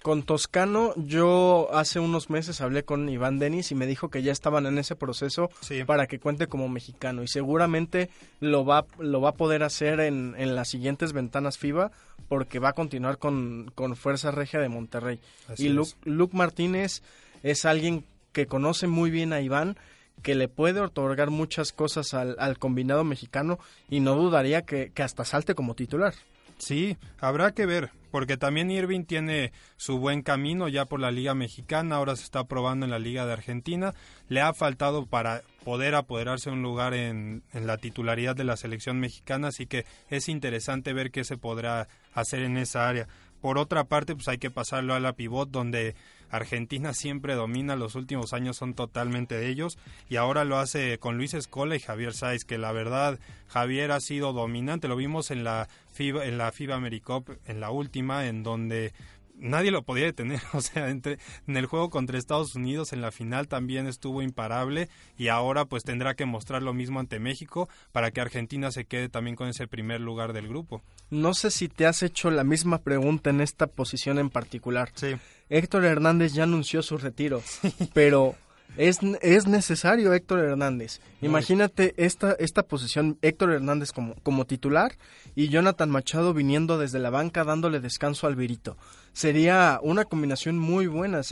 Con 0.02 0.22
Toscano, 0.22 0.94
yo 0.96 1.68
hace 1.72 1.98
unos 1.98 2.30
meses 2.30 2.60
hablé 2.60 2.84
con 2.84 3.08
Iván 3.08 3.40
Denis 3.40 3.72
y 3.72 3.74
me 3.74 3.86
dijo 3.86 4.10
que 4.10 4.22
ya 4.22 4.30
estaban 4.30 4.66
en 4.66 4.78
ese 4.78 4.94
proceso 4.94 5.50
para 5.86 6.06
que 6.06 6.20
cuente 6.20 6.46
como 6.46 6.68
mexicano 6.68 7.24
y 7.24 7.28
seguramente 7.28 8.08
lo 8.38 8.64
va, 8.64 8.86
lo 9.00 9.20
va 9.20 9.30
a 9.30 9.34
poder 9.34 9.64
hacer 9.64 9.98
en, 9.98 10.36
en 10.38 10.54
las 10.54 10.68
siguientes 10.68 11.12
ventanas 11.12 11.58
FIBA 11.58 11.90
porque 12.28 12.60
va 12.60 12.70
a 12.70 12.74
continuar 12.74 13.18
con, 13.18 13.72
con 13.74 13.96
Fuerza 13.96 14.30
Regia 14.30 14.60
de 14.60 14.68
Monterrey. 14.68 15.18
y 15.56 15.68
Luke, 15.68 15.92
Luke 16.04 16.36
Martínez 16.36 17.02
es 17.42 17.64
alguien 17.64 18.04
que 18.32 18.46
conoce 18.46 18.86
muy 18.86 19.10
bien 19.10 19.32
a 19.32 19.40
Iván 19.40 19.76
que 20.22 20.34
le 20.34 20.48
puede 20.48 20.80
otorgar 20.80 21.30
muchas 21.30 21.72
cosas 21.72 22.14
al, 22.14 22.36
al 22.38 22.58
combinado 22.58 23.04
mexicano 23.04 23.58
y 23.88 24.00
no 24.00 24.14
dudaría 24.14 24.62
que, 24.62 24.92
hasta 24.96 25.24
salte 25.24 25.54
como 25.54 25.74
titular. 25.74 26.14
Sí, 26.58 26.96
habrá 27.20 27.52
que 27.52 27.66
ver, 27.66 27.90
porque 28.10 28.36
también 28.36 28.70
Irving 28.72 29.04
tiene 29.04 29.52
su 29.76 29.98
buen 29.98 30.22
camino 30.22 30.66
ya 30.66 30.86
por 30.86 30.98
la 30.98 31.12
Liga 31.12 31.32
Mexicana, 31.32 31.96
ahora 31.96 32.16
se 32.16 32.24
está 32.24 32.44
probando 32.44 32.84
en 32.84 32.90
la 32.90 32.98
Liga 32.98 33.24
de 33.26 33.32
Argentina, 33.32 33.94
le 34.28 34.40
ha 34.40 34.52
faltado 34.52 35.06
para 35.06 35.42
poder 35.64 35.94
apoderarse 35.94 36.50
un 36.50 36.60
lugar 36.60 36.94
en, 36.94 37.44
en 37.52 37.68
la 37.68 37.76
titularidad 37.76 38.34
de 38.34 38.42
la 38.42 38.56
selección 38.56 38.98
mexicana, 38.98 39.48
así 39.48 39.66
que 39.66 39.86
es 40.10 40.28
interesante 40.28 40.92
ver 40.92 41.12
qué 41.12 41.22
se 41.22 41.36
podrá 41.36 41.86
hacer 42.12 42.42
en 42.42 42.56
esa 42.56 42.88
área. 42.88 43.06
Por 43.40 43.58
otra 43.58 43.84
parte, 43.84 44.14
pues 44.14 44.28
hay 44.28 44.38
que 44.38 44.50
pasarlo 44.50 44.94
a 44.94 45.00
la 45.00 45.12
pivot, 45.12 45.50
donde 45.50 45.94
Argentina 46.30 46.92
siempre 46.92 47.34
domina, 47.34 47.76
los 47.76 47.94
últimos 47.94 48.32
años 48.32 48.56
son 48.56 48.74
totalmente 48.74 49.36
de 49.36 49.48
ellos 49.48 49.78
y 50.08 50.16
ahora 50.16 50.44
lo 50.44 50.58
hace 50.58 50.98
con 50.98 51.16
Luis 51.16 51.34
Escola 51.34 51.76
y 51.76 51.80
Javier 51.80 52.12
Saiz, 52.12 52.44
que 52.44 52.58
la 52.58 52.72
verdad 52.72 53.18
Javier 53.46 53.92
ha 53.92 54.00
sido 54.00 54.32
dominante, 54.32 54.88
lo 54.88 54.96
vimos 54.96 55.30
en 55.30 55.44
la 55.44 55.68
FIBA, 55.92 56.26
en 56.26 56.38
la 56.38 56.52
FIBA 56.52 56.76
AmeriCup, 56.76 57.30
en 57.46 57.60
la 57.60 57.70
última, 57.70 58.26
en 58.26 58.42
donde 58.42 58.92
nadie 59.38 59.70
lo 59.70 59.82
podía 59.82 60.04
detener. 60.04 60.40
O 60.52 60.60
sea, 60.60 60.88
entre, 60.88 61.18
en 61.46 61.56
el 61.56 61.66
juego 61.66 61.88
contra 61.90 62.18
Estados 62.18 62.54
Unidos 62.54 62.92
en 62.92 63.00
la 63.00 63.12
final 63.12 63.48
también 63.48 63.86
estuvo 63.86 64.22
imparable 64.22 64.88
y 65.16 65.28
ahora 65.28 65.66
pues 65.66 65.84
tendrá 65.84 66.14
que 66.14 66.26
mostrar 66.26 66.62
lo 66.62 66.74
mismo 66.74 66.98
ante 66.98 67.20
México 67.20 67.68
para 67.92 68.10
que 68.10 68.20
Argentina 68.20 68.72
se 68.72 68.86
quede 68.86 69.08
también 69.08 69.36
con 69.36 69.48
ese 69.48 69.68
primer 69.68 70.00
lugar 70.00 70.32
del 70.32 70.48
grupo. 70.48 70.82
No 71.10 71.34
sé 71.34 71.50
si 71.50 71.68
te 71.68 71.86
has 71.86 72.02
hecho 72.02 72.30
la 72.30 72.44
misma 72.44 72.78
pregunta 72.78 73.30
en 73.30 73.40
esta 73.40 73.66
posición 73.66 74.18
en 74.18 74.30
particular. 74.30 74.90
Sí. 74.94 75.16
Héctor 75.48 75.84
Hernández 75.84 76.32
ya 76.32 76.42
anunció 76.42 76.82
su 76.82 76.98
retiro, 76.98 77.42
pero 77.94 78.34
Es, 78.76 79.00
es 79.22 79.46
necesario 79.46 80.12
Héctor 80.12 80.40
Hernández. 80.40 81.00
Imagínate 81.20 81.94
esta, 81.96 82.32
esta 82.32 82.62
posición, 82.62 83.18
Héctor 83.22 83.52
Hernández 83.52 83.92
como, 83.92 84.14
como 84.22 84.46
titular 84.46 84.96
y 85.34 85.48
Jonathan 85.48 85.90
Machado 85.90 86.32
viniendo 86.32 86.78
desde 86.78 87.00
la 87.00 87.10
banca 87.10 87.44
dándole 87.44 87.80
descanso 87.80 88.26
al 88.26 88.36
Virito. 88.36 88.76
Sería 89.12 89.80
una 89.82 90.04
combinación 90.04 90.58
muy 90.58 90.86
buena. 90.86 91.22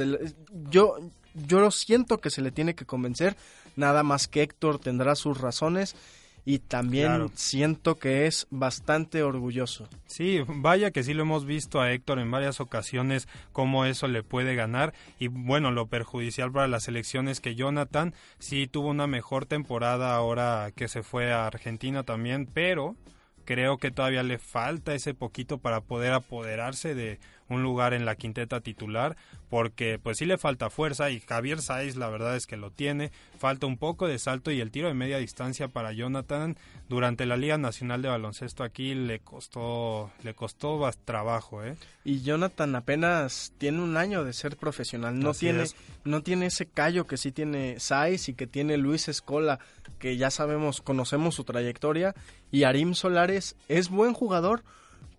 yo, 0.70 0.96
yo 1.34 1.60
lo 1.60 1.70
siento 1.70 2.18
que 2.18 2.30
se 2.30 2.42
le 2.42 2.50
tiene 2.50 2.74
que 2.74 2.84
convencer, 2.84 3.36
nada 3.76 4.02
más 4.02 4.26
que 4.26 4.42
Héctor 4.42 4.80
tendrá 4.80 5.14
sus 5.14 5.40
razones 5.40 5.94
y 6.46 6.60
también 6.60 7.28
siento 7.34 7.98
que 7.98 8.26
es 8.26 8.46
bastante 8.50 9.24
orgulloso. 9.24 9.88
Sí, 10.06 10.40
vaya 10.46 10.92
que 10.92 11.02
sí 11.02 11.12
lo 11.12 11.24
hemos 11.24 11.44
visto 11.44 11.80
a 11.80 11.92
Héctor 11.92 12.20
en 12.20 12.30
varias 12.30 12.60
ocasiones 12.60 13.26
cómo 13.52 13.84
eso 13.84 14.06
le 14.06 14.22
puede 14.22 14.54
ganar 14.54 14.94
y 15.18 15.26
bueno, 15.26 15.72
lo 15.72 15.88
perjudicial 15.88 16.52
para 16.52 16.68
las 16.68 16.86
elecciones 16.86 17.40
que 17.40 17.56
Jonathan 17.56 18.14
sí 18.38 18.68
tuvo 18.68 18.90
una 18.90 19.08
mejor 19.08 19.44
temporada 19.44 20.14
ahora 20.14 20.70
que 20.76 20.86
se 20.86 21.02
fue 21.02 21.32
a 21.32 21.48
Argentina 21.48 22.04
también, 22.04 22.46
pero 22.46 22.94
creo 23.44 23.78
que 23.78 23.90
todavía 23.90 24.22
le 24.22 24.38
falta 24.38 24.94
ese 24.94 25.14
poquito 25.14 25.58
para 25.58 25.80
poder 25.80 26.12
apoderarse 26.12 26.94
de 26.94 27.18
un 27.48 27.62
lugar 27.62 27.94
en 27.94 28.04
la 28.04 28.16
quinteta 28.16 28.60
titular, 28.60 29.16
porque 29.48 29.98
pues 30.02 30.18
sí 30.18 30.26
le 30.26 30.38
falta 30.38 30.70
fuerza 30.70 31.10
y 31.10 31.20
Javier 31.20 31.62
Saiz 31.62 31.96
la 31.96 32.08
verdad 32.08 32.36
es 32.36 32.46
que 32.46 32.56
lo 32.56 32.70
tiene, 32.70 33.12
falta 33.38 33.66
un 33.66 33.76
poco 33.76 34.08
de 34.08 34.18
salto 34.18 34.50
y 34.50 34.60
el 34.60 34.70
tiro 34.70 34.88
de 34.88 34.94
media 34.94 35.18
distancia 35.18 35.68
para 35.68 35.92
Jonathan. 35.92 36.56
Durante 36.88 37.26
la 37.26 37.36
Liga 37.36 37.58
Nacional 37.58 38.02
de 38.02 38.08
Baloncesto 38.08 38.62
aquí 38.62 38.94
le 38.94 39.20
costó 39.20 40.10
le 40.22 40.34
costó 40.34 40.88
trabajo, 41.04 41.64
¿eh? 41.64 41.76
Y 42.04 42.22
Jonathan 42.22 42.74
apenas 42.76 43.52
tiene 43.58 43.80
un 43.80 43.96
año 43.96 44.24
de 44.24 44.32
ser 44.32 44.56
profesional, 44.56 45.18
no 45.18 45.34
tiene 45.34 45.64
no 46.04 46.22
tiene 46.22 46.46
ese 46.46 46.66
callo 46.66 47.06
que 47.06 47.16
sí 47.16 47.32
tiene 47.32 47.80
Saiz 47.80 48.28
y 48.28 48.34
que 48.34 48.46
tiene 48.46 48.76
Luis 48.76 49.08
Escola, 49.08 49.58
que 49.98 50.16
ya 50.16 50.30
sabemos, 50.30 50.80
conocemos 50.80 51.34
su 51.34 51.44
trayectoria. 51.44 52.14
Y 52.50 52.64
Arim 52.64 52.94
Solares 52.94 53.56
es 53.68 53.88
buen 53.88 54.12
jugador, 54.12 54.62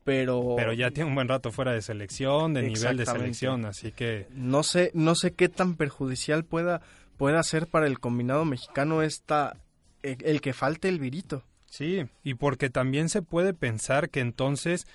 pero 0.07 0.53
pero 0.55 0.71
ya 0.71 0.89
tiene 0.91 1.09
un 1.09 1.15
buen 1.15 1.27
rato 1.27 1.51
fuera 1.51 1.73
de 1.73 1.81
selección, 1.81 2.53
de 2.53 2.61
nivel 2.61 2.95
de 2.95 3.05
selección, 3.05 3.65
así 3.65 3.91
que 3.91 4.25
no 4.31 4.63
sé 4.63 4.89
no 4.93 5.15
sé 5.15 5.33
qué 5.33 5.49
tan 5.49 5.75
perjudicial 5.75 6.45
pueda 6.45 6.81
pueda 7.17 7.43
ser 7.43 7.67
para 7.67 7.87
el 7.87 7.99
combinado 7.99 8.45
mexicano 8.45 9.01
esta 9.01 9.57
el, 10.03 10.39
que 10.39 10.53
falte 10.53 10.87
el 10.87 10.99
virito. 10.99 11.43
Sí, 11.65 12.05
y 12.23 12.35
porque 12.35 12.69
también 12.69 13.09
se 13.09 13.21
puede 13.21 13.53
pensar 13.53 14.09
que 14.09 14.21
entonces 14.21 14.87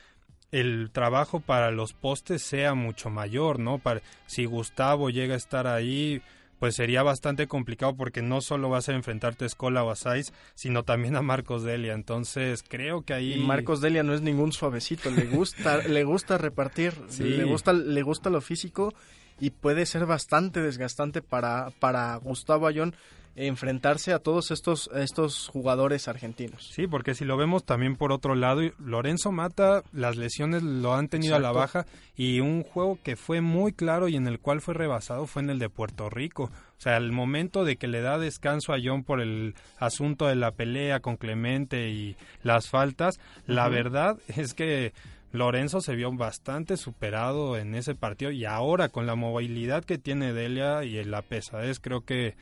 el 0.50 0.88
trabajo 0.90 1.40
para 1.40 1.70
los 1.70 1.92
postes 1.92 2.40
sea 2.40 2.72
mucho 2.72 3.10
mayor, 3.10 3.58
¿no? 3.58 3.76
Para, 3.76 4.00
si 4.26 4.46
Gustavo 4.46 5.10
llega 5.10 5.34
a 5.34 5.36
estar 5.36 5.66
ahí, 5.66 6.22
pues 6.62 6.76
sería 6.76 7.02
bastante 7.02 7.48
complicado 7.48 7.96
porque 7.96 8.22
no 8.22 8.40
solo 8.40 8.70
vas 8.70 8.88
a 8.88 8.92
enfrentarte 8.92 9.42
a 9.42 9.48
Escola 9.48 9.82
o 9.82 9.90
a 9.90 9.96
Saiz, 9.96 10.32
sino 10.54 10.84
también 10.84 11.16
a 11.16 11.20
Marcos 11.20 11.64
Delia. 11.64 11.92
Entonces, 11.92 12.62
creo 12.62 13.02
que 13.02 13.14
ahí... 13.14 13.40
Marcos 13.40 13.80
Delia 13.80 14.04
no 14.04 14.14
es 14.14 14.20
ningún 14.20 14.52
suavecito, 14.52 15.10
le 15.10 15.24
gusta, 15.24 15.78
le 15.88 16.04
gusta 16.04 16.38
repartir, 16.38 16.94
le, 17.18 17.42
gusta, 17.42 17.72
le 17.72 18.02
gusta 18.02 18.30
lo 18.30 18.40
físico 18.40 18.94
y 19.40 19.50
puede 19.50 19.86
ser 19.86 20.06
bastante 20.06 20.62
desgastante 20.62 21.20
para, 21.20 21.70
para 21.80 22.14
Gustavo 22.18 22.68
Ayón 22.68 22.94
enfrentarse 23.34 24.12
a 24.12 24.18
todos 24.18 24.50
estos, 24.50 24.90
estos 24.94 25.48
jugadores 25.48 26.08
argentinos. 26.08 26.68
Sí, 26.72 26.86
porque 26.86 27.14
si 27.14 27.24
lo 27.24 27.36
vemos 27.36 27.64
también 27.64 27.96
por 27.96 28.12
otro 28.12 28.34
lado, 28.34 28.60
Lorenzo 28.78 29.32
Mata, 29.32 29.82
las 29.92 30.16
lesiones 30.16 30.62
lo 30.62 30.94
han 30.94 31.08
tenido 31.08 31.36
a 31.36 31.40
la 31.40 31.52
baja 31.52 31.86
y 32.16 32.40
un 32.40 32.62
juego 32.62 32.98
que 33.02 33.16
fue 33.16 33.40
muy 33.40 33.72
claro 33.72 34.08
y 34.08 34.16
en 34.16 34.26
el 34.26 34.38
cual 34.38 34.60
fue 34.60 34.74
rebasado 34.74 35.26
fue 35.26 35.42
en 35.42 35.50
el 35.50 35.58
de 35.58 35.70
Puerto 35.70 36.10
Rico. 36.10 36.44
O 36.44 36.80
sea, 36.82 36.96
el 36.96 37.12
momento 37.12 37.64
de 37.64 37.76
que 37.76 37.86
le 37.86 38.02
da 38.02 38.18
descanso 38.18 38.72
a 38.72 38.78
John 38.82 39.04
por 39.04 39.20
el 39.20 39.54
asunto 39.78 40.26
de 40.26 40.34
la 40.34 40.50
pelea 40.50 41.00
con 41.00 41.16
Clemente 41.16 41.88
y 41.90 42.16
las 42.42 42.68
faltas, 42.68 43.18
la 43.46 43.68
verdad 43.68 44.18
es 44.36 44.52
que 44.52 44.92
Lorenzo 45.32 45.80
se 45.80 45.96
vio 45.96 46.12
bastante 46.12 46.76
superado 46.76 47.56
en 47.56 47.74
ese 47.74 47.94
partido 47.94 48.30
y 48.30 48.44
ahora 48.44 48.90
con 48.90 49.06
la 49.06 49.14
movilidad 49.14 49.84
que 49.84 49.96
tiene 49.96 50.34
Delia 50.34 50.84
y 50.84 51.02
la 51.04 51.22
pesadez 51.22 51.80
creo 51.80 52.02
que 52.02 52.34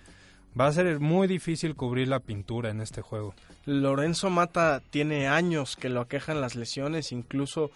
Va 0.59 0.67
a 0.67 0.73
ser 0.73 0.99
muy 1.01 1.29
difícil 1.29 1.77
cubrir 1.77 2.09
la 2.09 2.21
pintura 2.21 2.71
en 2.71 2.81
este 2.81 3.03
juego. 3.03 3.35
Lorenzo 3.67 4.31
Mata 4.31 4.83
tiene 4.91 5.29
años 5.29 5.77
que 5.77 5.89
lo 5.89 6.01
aquejan 6.01 6.41
las 6.41 6.57
lesiones, 6.57 7.13
incluso 7.13 7.71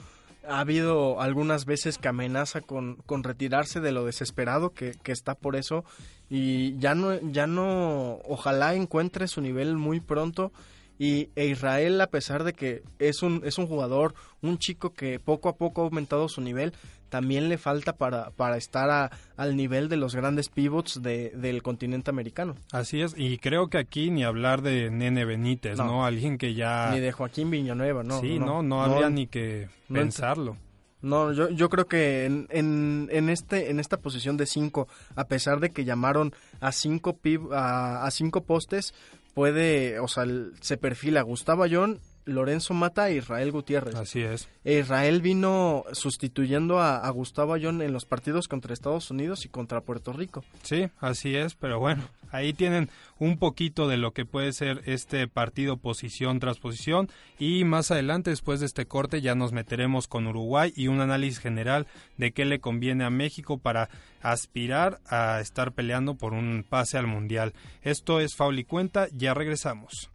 ha 0.48 0.60
habido 0.60 1.20
algunas 1.20 1.64
veces 1.64 1.98
que 1.98 2.08
amenaza 2.08 2.60
con, 2.60 2.96
con 3.06 3.22
retirarse 3.22 3.80
de 3.80 3.92
lo 3.92 4.04
desesperado 4.04 4.70
que, 4.70 4.94
que, 5.02 5.12
está 5.12 5.34
por 5.34 5.56
eso 5.56 5.84
y 6.28 6.76
ya 6.78 6.94
no, 6.94 7.18
ya 7.30 7.46
no, 7.46 8.18
ojalá 8.24 8.74
encuentre 8.74 9.28
su 9.28 9.40
nivel 9.40 9.76
muy 9.76 10.00
pronto 10.00 10.52
y 10.98 11.30
e 11.34 11.46
Israel 11.46 12.00
a 12.00 12.06
pesar 12.06 12.44
de 12.44 12.52
que 12.52 12.82
es 12.98 13.22
un 13.22 13.42
es 13.44 13.58
un 13.58 13.66
jugador 13.66 14.14
un 14.42 14.58
chico 14.58 14.92
que 14.92 15.18
poco 15.18 15.48
a 15.48 15.56
poco 15.56 15.82
ha 15.82 15.84
aumentado 15.84 16.28
su 16.28 16.40
nivel 16.40 16.72
también 17.14 17.48
le 17.48 17.58
falta 17.58 17.96
para, 17.96 18.30
para 18.32 18.56
estar 18.56 19.12
al 19.36 19.56
nivel 19.56 19.88
de 19.88 19.96
los 19.96 20.16
grandes 20.16 20.48
pivots 20.48 21.00
de, 21.00 21.30
del 21.30 21.62
continente 21.62 22.10
americano. 22.10 22.56
Así 22.72 23.02
es, 23.02 23.14
y 23.16 23.38
creo 23.38 23.68
que 23.68 23.78
aquí 23.78 24.10
ni 24.10 24.24
hablar 24.24 24.62
de 24.62 24.90
Nene 24.90 25.24
Benítez, 25.24 25.78
¿no? 25.78 26.04
Alguien 26.04 26.38
que 26.38 26.54
ya... 26.54 26.90
Ni 26.90 26.98
de 26.98 27.12
Joaquín 27.12 27.52
Villanueva, 27.52 28.02
¿no? 28.02 28.20
Sí, 28.20 28.40
no, 28.40 28.64
no, 28.64 28.82
había 28.82 29.10
ni 29.10 29.28
que 29.28 29.68
pensarlo. 29.88 30.56
No, 31.02 31.32
yo, 31.32 31.50
yo 31.50 31.68
creo 31.68 31.86
que 31.86 32.24
en, 32.24 32.48
en, 32.50 33.08
en, 33.12 33.28
este, 33.28 33.70
en 33.70 33.78
esta 33.78 33.98
posición 33.98 34.36
de 34.36 34.46
cinco, 34.46 34.88
a 35.14 35.28
pesar 35.28 35.60
de 35.60 35.70
que 35.70 35.84
llamaron 35.84 36.34
a 36.60 36.72
cinco, 36.72 37.16
a, 37.52 38.04
a 38.04 38.10
cinco 38.10 38.42
postes, 38.42 38.92
puede, 39.34 39.98
o 40.00 40.08
sea, 40.08 40.24
se 40.60 40.76
perfila 40.76 41.22
Gustavo 41.22 41.64
Ayón 41.64 42.00
Lorenzo 42.24 42.74
Mata 42.74 43.10
e 43.10 43.16
Israel 43.16 43.52
Gutiérrez. 43.52 43.94
Así 43.94 44.20
es. 44.20 44.48
E 44.64 44.78
Israel 44.78 45.20
vino 45.20 45.84
sustituyendo 45.92 46.80
a, 46.80 47.08
Gustavo 47.10 47.54
Ayón 47.54 47.82
en 47.82 47.92
los 47.92 48.06
partidos 48.06 48.48
contra 48.48 48.72
Estados 48.72 49.10
Unidos 49.10 49.44
y 49.44 49.48
contra 49.48 49.82
Puerto 49.82 50.12
Rico. 50.12 50.44
Sí, 50.62 50.88
así 50.98 51.36
es, 51.36 51.54
pero 51.54 51.78
bueno, 51.78 52.02
ahí 52.32 52.52
tienen 52.52 52.90
un 53.18 53.38
poquito 53.38 53.88
de 53.88 53.96
lo 53.96 54.12
que 54.12 54.24
puede 54.24 54.52
ser 54.52 54.82
este 54.86 55.28
partido 55.28 55.76
posición 55.76 56.40
tras 56.40 56.58
posición 56.58 57.08
y 57.38 57.64
más 57.64 57.90
adelante 57.90 58.30
después 58.30 58.60
de 58.60 58.66
este 58.66 58.86
corte 58.86 59.20
ya 59.20 59.34
nos 59.34 59.52
meteremos 59.52 60.08
con 60.08 60.26
Uruguay 60.26 60.72
y 60.74 60.88
un 60.88 61.00
análisis 61.00 61.38
general 61.38 61.86
de 62.16 62.32
qué 62.32 62.44
le 62.44 62.58
conviene 62.58 63.04
a 63.04 63.10
México 63.10 63.58
para 63.58 63.88
aspirar 64.20 65.00
a 65.06 65.40
estar 65.40 65.72
peleando 65.72 66.16
por 66.16 66.32
un 66.32 66.64
pase 66.68 66.98
al 66.98 67.06
Mundial. 67.06 67.52
Esto 67.82 68.20
es 68.20 68.34
Faul 68.34 68.58
y 68.58 68.64
Cuenta, 68.64 69.08
ya 69.12 69.34
regresamos. 69.34 70.13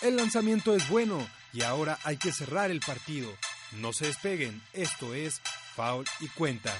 El 0.00 0.16
lanzamiento 0.16 0.76
es 0.76 0.88
bueno 0.88 1.28
y 1.52 1.62
ahora 1.62 1.98
hay 2.04 2.16
que 2.16 2.32
cerrar 2.32 2.70
el 2.70 2.80
partido. 2.80 3.28
No 3.72 3.92
se 3.92 4.06
despeguen, 4.06 4.62
esto 4.72 5.12
es 5.12 5.40
Foul 5.74 6.04
y 6.20 6.28
Cuenta. 6.28 6.72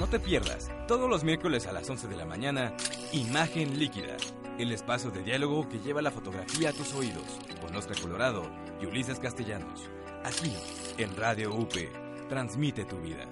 No 0.00 0.08
te 0.08 0.18
pierdas, 0.18 0.68
todos 0.88 1.08
los 1.08 1.22
miércoles 1.22 1.66
a 1.66 1.72
las 1.72 1.88
11 1.88 2.08
de 2.08 2.16
la 2.16 2.26
mañana, 2.26 2.76
Imagen 3.12 3.78
Líquida, 3.78 4.16
el 4.58 4.72
espacio 4.72 5.10
de 5.10 5.22
diálogo 5.22 5.68
que 5.68 5.78
lleva 5.78 6.02
la 6.02 6.10
fotografía 6.10 6.70
a 6.70 6.72
tus 6.72 6.92
oídos, 6.92 7.38
con 7.60 7.74
Oscar 7.76 7.98
Colorado 8.00 8.50
y 8.80 8.86
Ulises 8.86 9.20
Castellanos. 9.20 9.88
Aquí, 10.24 10.52
en 10.98 11.16
Radio 11.16 11.54
UP, 11.54 11.72
transmite 12.28 12.84
tu 12.84 12.98
vida. 12.98 13.26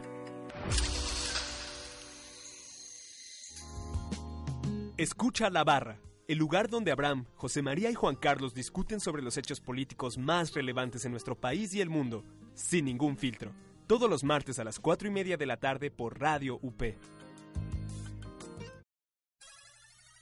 Escucha 4.97 5.51
la 5.51 5.65
barra, 5.65 5.99
el 6.29 6.39
lugar 6.39 6.71
donde 6.71 6.93
Abraham, 6.93 7.27
José 7.35 7.63
María 7.63 7.91
y 7.91 7.95
Juan 7.95 8.15
Carlos 8.15 8.55
discuten 8.55 9.01
sobre 9.01 9.23
los 9.23 9.37
hechos 9.37 9.59
políticos 9.59 10.19
más 10.19 10.55
relevantes 10.55 11.05
en 11.05 11.11
nuestro 11.11 11.35
país 11.35 11.75
y 11.75 11.81
el 11.81 11.91
mundo, 11.91 12.23
sin 12.55 12.85
ningún 12.85 13.17
filtro. 13.17 13.51
Todos 13.89 14.09
los 14.09 14.23
martes 14.23 14.61
a 14.61 14.65
las 14.65 14.79
4 14.79 15.09
y 15.09 15.11
media 15.11 15.37
de 15.37 15.47
la 15.47 15.57
tarde 15.57 15.91
por 15.91 16.21
Radio 16.21 16.61
UP. 16.63 16.81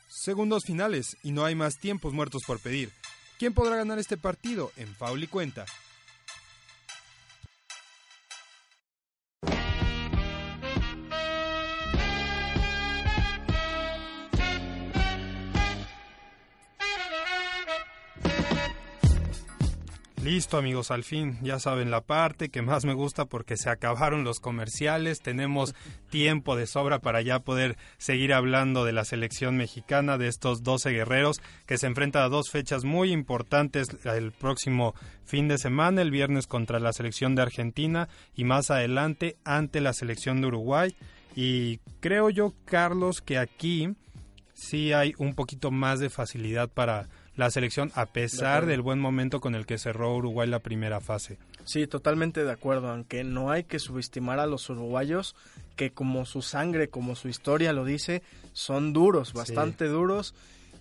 Segundos 0.09 0.63
finales 0.65 1.19
y 1.23 1.33
no 1.33 1.45
hay 1.45 1.55
más 1.55 1.79
tiempos 1.79 2.15
muertos 2.15 2.41
por 2.47 2.59
pedir. 2.59 2.93
¿Quién 3.39 3.53
podrá 3.53 3.77
ganar 3.77 3.99
este 3.99 4.17
partido 4.17 4.73
en 4.79 4.89
Faul 4.95 5.23
y 5.23 5.27
Cuenta? 5.27 5.67
Listo 20.33 20.57
amigos, 20.57 20.91
al 20.91 21.05
fin 21.05 21.37
ya 21.43 21.59
saben 21.59 21.91
la 21.91 22.01
parte 22.01 22.49
que 22.49 22.63
más 22.63 22.87
me 22.87 22.95
gusta 22.95 23.27
porque 23.27 23.59
se 23.59 23.69
acabaron 23.69 24.25
los 24.25 24.41
comerciales, 24.41 25.21
tenemos 25.21 25.75
tiempo 26.11 26.57
de 26.57 26.67
sobra 26.67 27.01
para 27.01 27.21
ya 27.21 27.41
poder 27.41 27.77
seguir 27.99 28.33
hablando 28.33 28.87
de 28.87 28.93
la 28.93 29.05
selección 29.05 29.59
mexicana, 29.59 30.17
de 30.17 30.29
estos 30.29 30.63
12 30.63 30.89
guerreros 30.89 31.43
que 31.67 31.77
se 31.77 31.87
enfrentan 31.87 32.23
a 32.23 32.29
dos 32.31 32.49
fechas 32.49 32.83
muy 32.83 33.13
importantes 33.13 33.89
el 34.05 34.33
próximo 34.33 34.95
fin 35.23 35.49
de 35.49 35.59
semana, 35.59 36.01
el 36.01 36.11
viernes 36.11 36.47
contra 36.47 36.81
la 36.81 36.95
selección 36.95 37.35
de 37.35 37.43
Argentina 37.43 38.09
y 38.35 38.45
más 38.45 38.71
adelante 38.71 39.37
ante 39.45 39.83
la 39.83 39.93
selección 39.93 40.41
de 40.41 40.47
Uruguay. 40.47 40.97
Y 41.37 41.77
creo 42.01 42.31
yo, 42.31 42.55
Carlos, 42.65 43.21
que 43.21 43.37
aquí 43.37 43.95
sí 44.55 44.95
hay 44.95 45.13
un 45.19 45.35
poquito 45.35 45.71
más 45.71 46.01
de 46.01 46.09
facilidad 46.09 46.71
para 46.71 47.11
la 47.43 47.51
selección 47.51 47.91
a 47.95 48.07
pesar 48.07 48.67
del 48.67 48.83
buen 48.83 49.01
momento 49.01 49.41
con 49.41 49.55
el 49.55 49.67
que 49.67 49.77
cerró 49.77 50.15
Uruguay 50.17 50.49
la 50.49 50.61
primera 50.61 51.01
fase. 51.01 51.39
Sí, 51.65 51.87
totalmente 51.87 52.45
de 52.45 52.53
acuerdo, 52.53 52.89
aunque 52.89 53.25
no 53.25 53.51
hay 53.51 53.65
que 53.65 53.81
subestimar 53.81 54.39
a 54.39 54.47
los 54.47 54.71
uruguayos 54.71 55.35
que 55.75 55.91
como 55.91 56.25
su 56.25 56.43
sangre, 56.43 56.89
como 56.89 57.17
su 57.17 57.29
historia 57.29 57.73
lo 57.73 57.85
dice, 57.85 58.23
son 58.53 58.93
duros, 58.93 59.33
bastante 59.33 59.89
duros 59.89 60.35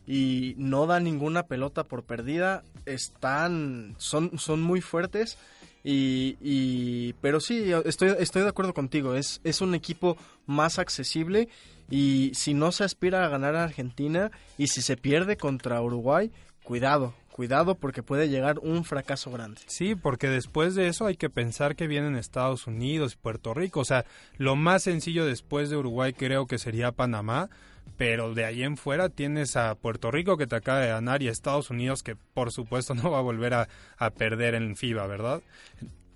y 0.06 0.54
no 0.58 0.86
dan 0.86 1.04
ninguna 1.04 1.43
pelota 1.43 1.84
por 1.84 2.04
perdida, 2.04 2.63
están 2.86 3.95
son 3.97 4.38
son 4.38 4.62
muy 4.62 4.82
fuertes 4.82 5.39
y, 5.84 6.38
y 6.41 7.13
pero 7.21 7.39
sí, 7.39 7.71
estoy 7.86 8.15
estoy 8.19 8.43
de 8.43 8.50
acuerdo 8.50 8.76
contigo, 8.76 9.15
es 9.15 9.41
es 9.43 9.62
un 9.62 9.74
equipo 9.74 10.15
más 10.45 10.78
accesible 10.78 11.50
y 11.89 12.32
si 12.36 12.54
no 12.54 12.71
se 12.71 12.84
aspira 12.84 13.26
a 13.26 13.30
ganar 13.30 13.56
a 13.56 13.63
Argentina 13.63 14.32
y 14.58 14.67
si 14.67 14.82
se 14.82 14.95
pierde 14.95 15.38
contra 15.38 15.82
Uruguay, 15.82 16.32
cuidado, 16.63 17.13
cuidado 17.32 17.76
porque 17.76 18.04
puede 18.04 18.30
llegar 18.30 18.60
un 18.60 18.84
fracaso 18.84 19.32
grande. 19.32 19.62
Sí, 19.65 19.95
porque 19.95 20.30
después 20.30 20.76
de 20.76 20.88
eso 20.88 21.06
hay 21.06 21.15
que 21.15 21.30
pensar 21.30 21.76
que 21.76 21.88
vienen 21.88 22.15
Estados 22.15 22.67
Unidos 22.67 23.13
y 23.13 23.17
Puerto 23.17 23.54
Rico. 23.54 23.80
O 23.80 23.86
sea, 23.86 24.06
lo 24.38 24.56
más 24.56 24.84
sencillo 24.84 25.26
después 25.26 25.69
de 25.69 25.78
Uruguay 25.78 26.13
creo 26.13 26.45
que 26.47 26.58
sería 26.58 26.91
Panamá, 26.91 27.50
pero 27.97 28.34
de 28.34 28.45
ahí 28.45 28.63
en 28.63 28.78
fuera 28.78 29.10
tienes 29.10 29.56
a 29.56 29.76
Puerto 29.76 30.12
Rico 30.12 30.38
que 30.38 30.47
te 30.47 30.56
acaba 30.56 30.80
de 30.80 30.89
ganar 30.89 31.21
y 31.21 31.28
a 31.28 31.32
Estados 31.32 31.69
Unidos 31.69 32.04
que 32.04 32.15
por 32.15 32.52
supuesto 32.52 32.93
no 32.95 33.12
va 33.12 33.19
a 33.19 33.21
volver 33.21 33.54
a, 33.54 33.67
a 33.97 34.10
perder 34.12 34.56
en 34.56 34.76
FIBA, 34.76 35.08
¿verdad? 35.08 35.41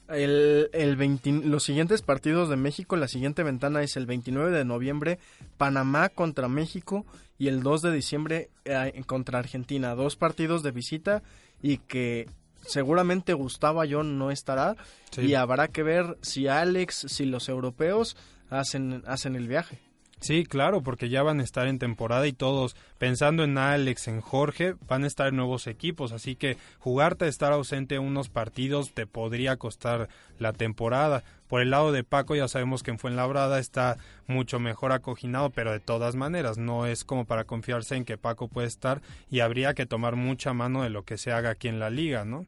El, 0.07 0.69
el 0.73 1.49
los 1.49 1.63
siguientes 1.63 2.01
partidos 2.01 2.49
de 2.49 2.55
México, 2.55 2.95
la 2.95 3.07
siguiente 3.07 3.43
ventana 3.43 3.81
es 3.81 3.97
el 3.97 4.05
29 4.05 4.51
de 4.51 4.65
noviembre, 4.65 5.19
Panamá 5.57 6.09
contra 6.09 6.47
México 6.47 7.05
y 7.39 7.47
el 7.47 7.63
2 7.63 7.81
de 7.81 7.91
diciembre 7.91 8.49
eh, 8.65 9.03
contra 9.07 9.39
Argentina. 9.39 9.95
Dos 9.95 10.15
partidos 10.15 10.61
de 10.61 10.71
visita 10.71 11.23
y 11.61 11.77
que 11.77 12.29
seguramente 12.61 13.33
Gustavo 13.33 13.81
Ayón 13.81 14.17
no 14.17 14.31
estará 14.31 14.75
y 15.17 15.33
habrá 15.33 15.69
que 15.69 15.83
ver 15.83 16.17
si 16.21 16.47
Alex, 16.47 17.05
si 17.09 17.25
los 17.25 17.49
europeos 17.49 18.15
hacen, 18.49 19.03
hacen 19.07 19.35
el 19.35 19.47
viaje. 19.47 19.79
Sí, 20.19 20.45
claro, 20.45 20.81
porque 20.81 21.09
ya 21.09 21.23
van 21.23 21.39
a 21.39 21.43
estar 21.43 21.67
en 21.67 21.77
temporada 21.77 22.25
y 22.25 22.33
todos, 22.33 22.75
pensando 22.97 23.43
en 23.43 23.57
Alex, 23.57 24.07
en 24.07 24.21
Jorge, 24.21 24.75
van 24.87 25.03
a 25.03 25.07
estar 25.07 25.27
en 25.27 25.35
nuevos 25.35 25.67
equipos, 25.67 26.11
así 26.13 26.35
que 26.35 26.57
jugarte 26.79 27.25
a 27.25 27.27
estar 27.27 27.51
ausente 27.51 27.99
unos 27.99 28.29
partidos 28.29 28.91
te 28.93 29.05
podría 29.05 29.57
costar 29.57 30.09
la 30.39 30.53
temporada. 30.53 31.23
Por 31.47 31.61
el 31.61 31.69
lado 31.69 31.91
de 31.91 32.03
Paco 32.03 32.35
ya 32.35 32.47
sabemos 32.47 32.81
que 32.81 32.89
en 32.89 32.97
Fuenlabrada 32.97 33.59
está 33.59 33.97
mucho 34.25 34.59
mejor 34.59 34.91
acoginado, 34.91 35.51
pero 35.51 35.71
de 35.71 35.79
todas 35.79 36.15
maneras 36.15 36.57
no 36.57 36.87
es 36.87 37.03
como 37.03 37.25
para 37.25 37.43
confiarse 37.43 37.95
en 37.95 38.03
que 38.03 38.17
Paco 38.17 38.47
puede 38.47 38.67
estar 38.67 39.01
y 39.29 39.41
habría 39.41 39.75
que 39.75 39.85
tomar 39.85 40.15
mucha 40.15 40.53
mano 40.53 40.81
de 40.81 40.89
lo 40.89 41.03
que 41.03 41.17
se 41.17 41.31
haga 41.31 41.51
aquí 41.51 41.67
en 41.67 41.79
la 41.79 41.91
liga, 41.91 42.25
¿no? 42.25 42.47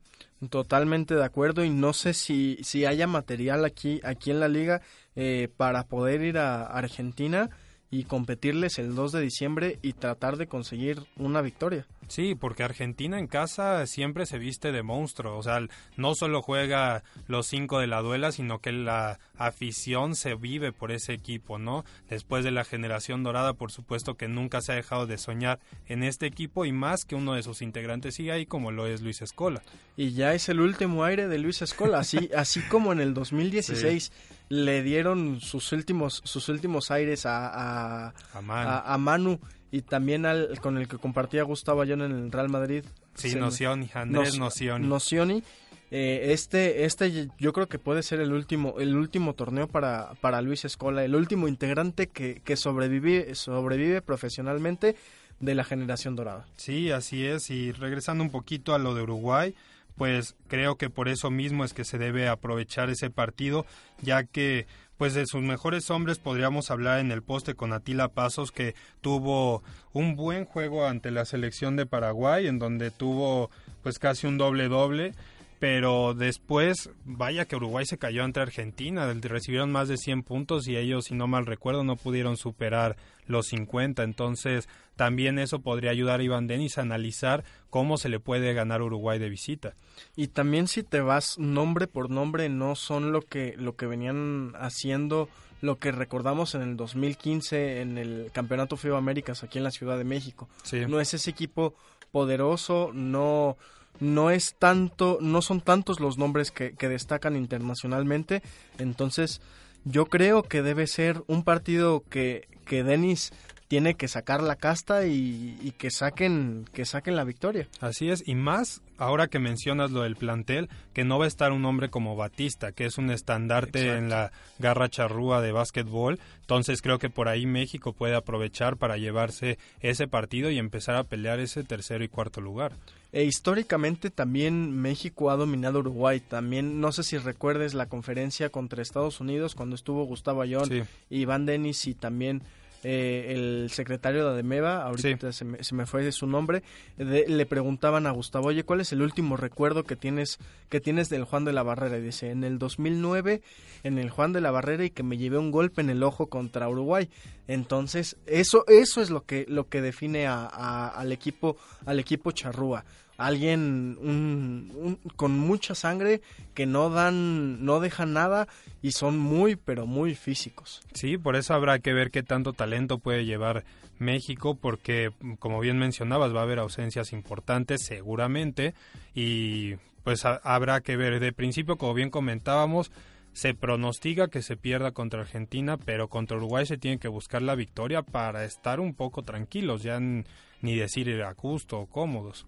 Totalmente 0.49 1.15
de 1.15 1.23
acuerdo 1.23 1.63
y 1.63 1.69
no 1.69 1.93
sé 1.93 2.13
si, 2.13 2.57
si 2.63 2.85
haya 2.85 3.07
material 3.07 3.65
aquí, 3.65 4.01
aquí 4.03 4.31
en 4.31 4.39
la 4.39 4.47
liga 4.47 4.81
eh, 5.17 5.49
para 5.57 5.83
poder 5.83 6.21
ir 6.21 6.37
a 6.37 6.63
Argentina 6.63 7.49
y 7.89 8.03
competirles 8.03 8.79
el 8.79 8.95
2 8.95 9.13
de 9.13 9.21
diciembre 9.21 9.79
y 9.81 9.93
tratar 9.93 10.37
de 10.37 10.47
conseguir 10.47 11.03
una 11.15 11.41
victoria. 11.41 11.85
Sí, 12.07 12.35
porque 12.35 12.63
Argentina 12.63 13.19
en 13.19 13.27
casa 13.27 13.85
siempre 13.85 14.25
se 14.25 14.37
viste 14.37 14.71
de 14.71 14.81
monstruo, 14.81 15.37
o 15.37 15.43
sea, 15.43 15.59
no 15.97 16.15
solo 16.15 16.41
juega 16.41 17.03
los 17.27 17.47
cinco 17.47 17.79
de 17.79 17.87
la 17.87 18.01
duela, 18.01 18.31
sino 18.31 18.59
que 18.59 18.71
la 18.71 19.19
afición 19.37 20.15
se 20.15 20.35
vive 20.35 20.71
por 20.71 20.91
ese 20.91 21.13
equipo, 21.13 21.57
¿no? 21.57 21.83
Después 22.09 22.45
de 22.45 22.51
la 22.51 22.63
generación 22.63 23.23
dorada, 23.23 23.53
por 23.53 23.71
supuesto 23.71 24.15
que 24.15 24.29
nunca 24.29 24.61
se 24.61 24.71
ha 24.71 24.75
dejado 24.75 25.05
de 25.05 25.17
soñar 25.17 25.59
en 25.87 26.03
este 26.03 26.27
equipo 26.27 26.65
y 26.65 26.71
más 26.71 27.03
que 27.03 27.15
uno 27.15 27.33
de 27.33 27.43
sus 27.43 27.61
integrantes 27.61 28.15
sigue 28.15 28.31
ahí 28.31 28.45
como 28.45 28.71
lo 28.71 28.87
es 28.87 29.01
Luis 29.01 29.21
Escola. 29.21 29.61
Y 29.97 30.11
ya 30.11 30.33
es 30.33 30.47
el 30.47 30.61
último 30.61 31.03
aire 31.03 31.27
de 31.27 31.39
Luis 31.39 31.61
Escola, 31.61 31.99
así, 31.99 32.29
así 32.35 32.61
como 32.61 32.93
en 32.93 33.01
el 33.01 33.13
2016 33.13 34.11
le 34.49 34.83
dieron 34.83 35.39
sus 35.41 35.71
últimos, 35.71 36.21
sus 36.23 36.49
últimos 36.49 36.91
aires 36.91 37.25
a, 37.25 38.13
a, 38.33 38.97
Manu. 38.97 39.39
y 39.71 39.81
también 39.81 40.25
al 40.25 40.59
con 40.61 40.77
el 40.77 40.87
que 40.87 40.97
compartía 40.97 41.43
Gustavo 41.43 41.81
Ayón 41.81 42.01
en 42.01 42.11
el 42.11 42.31
Real 42.31 42.49
Madrid. 42.49 42.83
Sí, 43.15 43.35
Nocioni, 43.35 43.89
Andrés 43.93 44.37
Nocioni. 44.37 44.87
Nocioni. 44.87 45.43
Eh, 45.89 46.33
este, 46.33 46.83
este 46.83 47.29
yo 47.39 47.53
creo 47.53 47.67
que 47.69 47.79
puede 47.79 48.03
ser 48.03 48.19
el 48.19 48.33
último, 48.33 48.75
el 48.77 48.95
último 48.95 49.33
torneo 49.35 49.67
para, 49.67 50.11
para 50.19 50.41
Luis 50.41 50.65
Escola, 50.65 51.03
el 51.03 51.15
último 51.15 51.47
integrante 51.47 52.07
que, 52.07 52.41
que 52.43 52.57
sobrevive, 52.57 53.35
sobrevive 53.35 54.01
profesionalmente 54.01 54.97
de 55.39 55.55
la 55.55 55.63
generación 55.63 56.15
dorada. 56.15 56.45
Sí, 56.57 56.91
así 56.91 57.25
es. 57.25 57.49
Y 57.49 57.71
regresando 57.71 58.23
un 58.23 58.31
poquito 58.31 58.73
a 58.73 58.79
lo 58.79 58.95
de 58.95 59.03
Uruguay, 59.03 59.55
pues 59.97 60.35
creo 60.47 60.77
que 60.77 60.89
por 60.89 61.09
eso 61.09 61.31
mismo 61.31 61.65
es 61.65 61.73
que 61.73 61.83
se 61.83 61.97
debe 61.97 62.27
aprovechar 62.27 62.89
ese 62.89 63.09
partido, 63.09 63.65
ya 64.01 64.23
que 64.23 64.67
pues 64.97 65.13
de 65.13 65.25
sus 65.27 65.41
mejores 65.41 65.89
hombres 65.91 66.17
podríamos 66.17 66.71
hablar 66.71 66.99
en 66.99 67.11
el 67.11 67.21
poste 67.21 67.53
con 67.53 67.71
Atila 67.71 68.09
Pasos 68.09 68.51
que 68.51 68.75
tuvo 69.01 69.63
un 69.93 70.15
buen 70.15 70.45
juego 70.45 70.87
ante 70.87 71.11
la 71.11 71.25
selección 71.25 71.75
de 71.75 71.85
Paraguay 71.85 72.47
en 72.47 72.57
donde 72.57 72.89
tuvo 72.89 73.51
pues 73.83 73.99
casi 73.99 74.25
un 74.25 74.37
doble 74.37 74.67
doble 74.67 75.13
pero 75.59 76.13
después, 76.13 76.91
vaya 77.03 77.45
que 77.45 77.55
Uruguay 77.55 77.85
se 77.85 77.97
cayó 77.97 78.23
ante 78.23 78.39
Argentina, 78.39 79.11
recibieron 79.21 79.71
más 79.71 79.87
de 79.87 79.97
100 79.97 80.23
puntos 80.23 80.67
y 80.67 80.77
ellos, 80.77 81.05
si 81.05 81.15
no 81.15 81.27
mal 81.27 81.45
recuerdo, 81.45 81.83
no 81.83 81.95
pudieron 81.95 82.37
superar 82.37 82.95
los 83.25 83.47
50, 83.47 84.03
entonces 84.03 84.69
también 84.95 85.39
eso 85.39 85.59
podría 85.59 85.91
ayudar 85.91 86.19
a 86.19 86.23
Iván 86.23 86.47
Denis 86.47 86.77
a 86.77 86.81
analizar 86.81 87.43
cómo 87.69 87.97
se 87.97 88.09
le 88.09 88.19
puede 88.19 88.53
ganar 88.53 88.81
Uruguay 88.81 89.19
de 89.19 89.29
visita. 89.29 89.73
Y 90.15 90.27
también 90.27 90.67
si 90.67 90.83
te 90.83 91.01
vas 91.01 91.37
nombre 91.39 91.87
por 91.87 92.09
nombre, 92.09 92.49
no 92.49 92.75
son 92.75 93.11
lo 93.11 93.21
que, 93.21 93.55
lo 93.57 93.75
que 93.75 93.87
venían 93.87 94.53
haciendo 94.59 95.29
lo 95.59 95.79
que 95.79 95.91
recordamos 95.91 96.53
en 96.53 96.61
el 96.61 96.77
2015 96.77 97.81
en 97.81 97.97
el 97.97 98.29
Campeonato 98.31 98.77
FIBA 98.77 98.99
Américas 98.99 99.43
aquí 99.43 99.57
en 99.57 99.63
la 99.63 99.71
Ciudad 99.71 99.97
de 99.97 100.03
México. 100.03 100.47
No 100.87 100.99
es 100.99 101.15
ese 101.15 101.31
equipo 101.31 101.73
poderoso, 102.11 102.91
no 102.93 103.57
no 103.99 104.31
es 104.31 104.55
tanto, 104.57 105.17
no 105.21 105.41
son 105.41 105.61
tantos 105.61 105.99
los 105.99 106.17
nombres 106.17 106.51
que, 106.51 106.73
que 106.73 106.89
destacan 106.89 107.35
internacionalmente, 107.35 108.41
entonces 108.77 109.41
yo 109.85 110.05
creo 110.05 110.43
que 110.43 110.61
debe 110.61 110.87
ser 110.87 111.23
un 111.27 111.43
partido 111.43 112.03
que, 112.09 112.47
que 112.65 112.83
Denis 112.83 113.31
tiene 113.67 113.95
que 113.95 114.07
sacar 114.07 114.41
la 114.41 114.55
casta 114.55 115.05
y, 115.05 115.73
que 115.77 115.91
saquen 115.91 116.65
que 116.73 116.85
saquen 116.85 117.15
la 117.15 117.23
victoria. 117.23 117.67
Así 117.81 118.09
es, 118.09 118.23
y 118.25 118.35
más 118.35 118.81
ahora 118.97 119.27
que 119.27 119.39
mencionas 119.39 119.91
lo 119.91 120.03
del 120.03 120.15
plantel, 120.15 120.69
que 120.93 121.03
no 121.03 121.19
va 121.19 121.25
a 121.25 121.27
estar 121.27 121.51
un 121.51 121.65
hombre 121.65 121.89
como 121.89 122.15
Batista, 122.15 122.71
que 122.71 122.85
es 122.85 122.97
un 122.97 123.11
estandarte 123.11 123.95
en 123.97 124.09
la 124.09 124.31
garra 124.57 124.89
charrúa 124.89 125.41
de 125.41 125.51
básquetbol, 125.51 126.19
entonces 126.41 126.81
creo 126.81 126.97
que 126.97 127.09
por 127.09 127.27
ahí 127.27 127.45
México 127.45 127.93
puede 127.93 128.15
aprovechar 128.15 128.77
para 128.77 128.97
llevarse 128.97 129.59
ese 129.81 130.07
partido 130.07 130.49
y 130.49 130.57
empezar 130.57 130.95
a 130.95 131.03
pelear 131.03 131.39
ese 131.39 131.63
tercero 131.63 132.03
y 132.03 132.07
cuarto 132.07 132.41
lugar. 132.41 132.73
E 133.13 133.23
históricamente 133.23 134.09
también 134.09 134.71
México 134.71 135.29
ha 135.29 135.37
dominado 135.37 135.79
Uruguay. 135.79 136.19
También, 136.19 136.81
no 136.81 136.91
sé 136.91 137.03
si 137.03 137.17
recuerdes 137.17 137.73
la 137.73 137.87
conferencia 137.87 138.49
contra 138.49 138.81
Estados 138.81 139.21
Unidos 139.21 139.55
cuando 139.55 139.75
estuvo 139.75 140.05
Gustavo 140.05 140.41
Ayón, 140.41 140.69
y 141.09 141.21
Iván 141.21 141.45
Denis 141.45 141.87
y 141.87 141.93
también 141.93 142.41
eh, 142.83 143.33
el 143.35 143.69
secretario 143.71 144.23
de 144.23 144.31
Ademeva, 144.31 144.83
ahorita 144.83 145.31
se, 145.31 145.45
me, 145.45 145.85
fue 145.85 146.11
su 146.11 146.27
nombre, 146.27 146.63
le 146.97 147.45
preguntaban 147.45 148.05
a 148.07 148.11
Gustavo, 148.11 148.47
oye, 148.47 148.63
¿cuál 148.63 148.81
es 148.81 148.91
el 148.91 149.01
último 149.01 149.35
recuerdo 149.35 149.83
que 149.83 149.95
tienes, 149.95 150.37
que 150.69 150.79
tienes 150.79 151.09
del 151.09 151.23
Juan 151.23 151.45
de 151.45 151.53
la 151.53 151.63
Barrera? 151.63 151.97
Y 151.97 152.01
dice, 152.01 152.29
en 152.29 152.43
el 152.43 152.59
2009, 152.59 153.41
en 153.83 153.97
el 153.97 154.09
Juan 154.09 154.33
de 154.33 154.41
la 154.41 154.51
Barrera 154.51 154.85
y 154.85 154.89
que 154.89 155.03
me 155.03 155.17
llevé 155.17 155.37
un 155.37 155.51
golpe 155.51 155.81
en 155.81 155.89
el 155.89 156.03
ojo 156.03 156.27
contra 156.27 156.69
Uruguay. 156.69 157.09
Entonces, 157.47 158.17
eso, 158.25 158.63
eso 158.67 159.01
es 159.01 159.09
lo 159.09 159.25
que, 159.25 159.45
lo 159.47 159.67
que 159.67 159.81
define 159.81 160.27
a, 160.27 160.87
al 160.87 161.11
equipo, 161.11 161.57
al 161.85 161.99
equipo 161.99 162.31
charrúa 162.31 162.85
alguien 163.17 163.97
un, 163.99 164.99
con 165.15 165.37
mucha 165.37 165.75
sangre 165.75 166.21
que 166.53 166.65
no 166.65 166.89
dan, 166.89 167.65
no 167.65 167.79
dejan 167.79 168.13
nada 168.13 168.47
y 168.81 168.91
son 168.91 169.17
muy, 169.17 169.55
pero 169.55 169.85
muy 169.85 170.15
físicos. 170.15 170.81
Sí, 170.93 171.17
por 171.17 171.35
eso 171.35 171.53
habrá 171.53 171.79
que 171.79 171.93
ver 171.93 172.11
qué 172.11 172.23
tanto 172.23 172.53
talento 172.53 172.99
puede 172.99 173.25
llevar 173.25 173.65
México, 173.99 174.55
porque 174.55 175.11
como 175.39 175.59
bien 175.59 175.79
mencionabas, 175.79 176.33
va 176.33 176.41
a 176.41 176.43
haber 176.43 176.59
ausencias 176.59 177.11
importantes 177.11 177.83
seguramente 177.83 178.75
y 179.15 179.75
pues 180.03 180.23
habrá 180.25 180.81
que 180.81 180.95
ver. 180.95 181.19
De 181.19 181.33
principio, 181.33 181.77
como 181.77 181.95
bien 181.95 182.11
comentábamos, 182.11 182.91
se 183.33 183.53
pronostica 183.53 184.29
que 184.29 184.41
se 184.41 184.57
pierda 184.57 184.91
contra 184.91 185.21
Argentina, 185.21 185.77
pero 185.77 186.07
contra 186.07 186.37
Uruguay 186.37 186.65
se 186.65 186.77
tiene 186.77 186.99
que 186.99 187.07
buscar 187.07 187.41
la 187.41 187.55
victoria 187.55 188.03
para 188.03 188.45
estar 188.45 188.79
un 188.79 188.93
poco 188.93 189.23
tranquilos, 189.23 189.83
ya 189.83 189.99
ni 189.99 190.75
decir 190.75 191.21
a 191.21 191.33
gusto 191.33 191.79
o 191.79 191.85
cómodos 191.87 192.47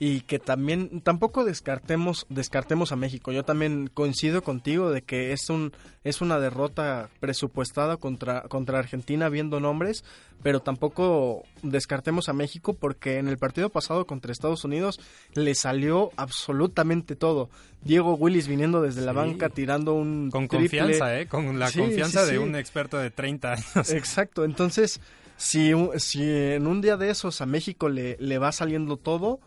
y 0.00 0.20
que 0.20 0.38
también 0.38 1.00
tampoco 1.00 1.44
descartemos 1.44 2.26
descartemos 2.28 2.92
a 2.92 2.96
México. 2.96 3.32
Yo 3.32 3.44
también 3.44 3.90
coincido 3.92 4.42
contigo 4.42 4.90
de 4.90 5.02
que 5.02 5.32
es 5.32 5.50
un 5.50 5.72
es 6.04 6.20
una 6.20 6.38
derrota 6.38 7.10
presupuestada 7.18 7.96
contra 7.96 8.42
contra 8.42 8.78
Argentina 8.78 9.28
viendo 9.28 9.58
nombres, 9.58 10.04
pero 10.42 10.60
tampoco 10.60 11.44
descartemos 11.62 12.28
a 12.28 12.32
México 12.32 12.74
porque 12.74 13.18
en 13.18 13.26
el 13.26 13.38
partido 13.38 13.70
pasado 13.70 14.06
contra 14.06 14.30
Estados 14.30 14.64
Unidos 14.64 15.00
le 15.34 15.54
salió 15.56 16.12
absolutamente 16.16 17.16
todo. 17.16 17.50
Diego 17.82 18.14
Willis 18.14 18.46
viniendo 18.46 18.80
desde 18.80 19.00
la 19.00 19.12
banca 19.12 19.48
tirando 19.48 19.94
un 19.94 20.30
con 20.30 20.46
confianza, 20.46 21.18
¿eh? 21.18 21.26
con 21.26 21.58
la 21.58 21.72
confianza 21.72 22.24
de 22.24 22.38
un 22.38 22.54
experto 22.54 22.98
de 22.98 23.10
30 23.10 23.52
años. 23.52 23.90
Exacto, 23.90 24.44
entonces 24.44 25.00
si, 25.36 25.72
si 25.96 26.22
en 26.22 26.66
un 26.68 26.80
día 26.80 26.96
de 26.96 27.10
esos 27.10 27.40
a 27.40 27.46
México 27.46 27.88
le, 27.88 28.16
le 28.20 28.38
va 28.38 28.52
saliendo 28.52 28.96
todo, 28.96 29.40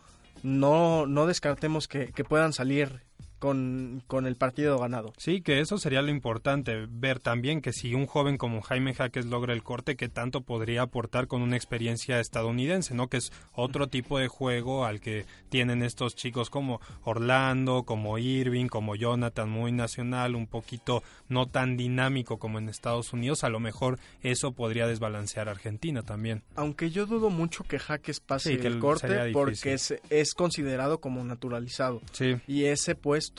no, 0.43 1.05
no 1.05 1.25
descartemos 1.25 1.87
que, 1.87 2.11
que 2.11 2.23
puedan 2.23 2.53
salir 2.53 3.01
con, 3.41 4.03
con, 4.05 4.27
el 4.27 4.35
partido 4.35 4.77
ganado. 4.77 5.13
Sí, 5.17 5.41
que 5.41 5.61
eso 5.61 5.79
sería 5.79 6.03
lo 6.03 6.11
importante, 6.11 6.85
ver 6.87 7.19
también 7.19 7.61
que 7.61 7.73
si 7.73 7.95
un 7.95 8.05
joven 8.05 8.37
como 8.37 8.61
Jaime 8.61 8.93
Jaques 8.93 9.25
logra 9.25 9.53
el 9.53 9.63
corte, 9.63 9.95
que 9.95 10.09
tanto 10.09 10.41
podría 10.41 10.83
aportar 10.83 11.25
con 11.25 11.41
una 11.41 11.55
experiencia 11.55 12.19
estadounidense, 12.19 12.93
¿no? 12.93 13.07
Que 13.07 13.17
es 13.17 13.33
otro 13.51 13.87
tipo 13.87 14.19
de 14.19 14.27
juego 14.27 14.85
al 14.85 15.01
que 15.01 15.25
tienen 15.49 15.81
estos 15.81 16.15
chicos 16.15 16.51
como 16.51 16.81
Orlando, 17.03 17.81
como 17.81 18.19
Irving, 18.19 18.67
como 18.67 18.95
Jonathan, 18.95 19.49
muy 19.49 19.71
nacional, 19.71 20.35
un 20.35 20.45
poquito 20.45 21.01
no 21.27 21.47
tan 21.47 21.77
dinámico 21.77 22.37
como 22.37 22.59
en 22.59 22.69
Estados 22.69 23.11
Unidos, 23.11 23.43
a 23.43 23.49
lo 23.49 23.59
mejor 23.59 23.97
eso 24.21 24.51
podría 24.51 24.85
desbalancear 24.85 25.47
a 25.47 25.51
Argentina 25.51 26.03
también. 26.03 26.43
Aunque 26.55 26.91
yo 26.91 27.07
dudo 27.07 27.31
mucho 27.31 27.63
que 27.63 27.79
Jaques 27.79 28.19
pase 28.19 28.53
el 28.53 28.77
corte 28.77 29.31
porque 29.33 29.73
es, 29.73 29.95
es, 30.11 30.35
considerado 30.35 30.99
como 30.99 31.23
naturalizado. 31.23 32.03
Sí. 32.11 32.35
Y 32.47 32.65
ese 32.65 32.93
puesto 32.93 33.30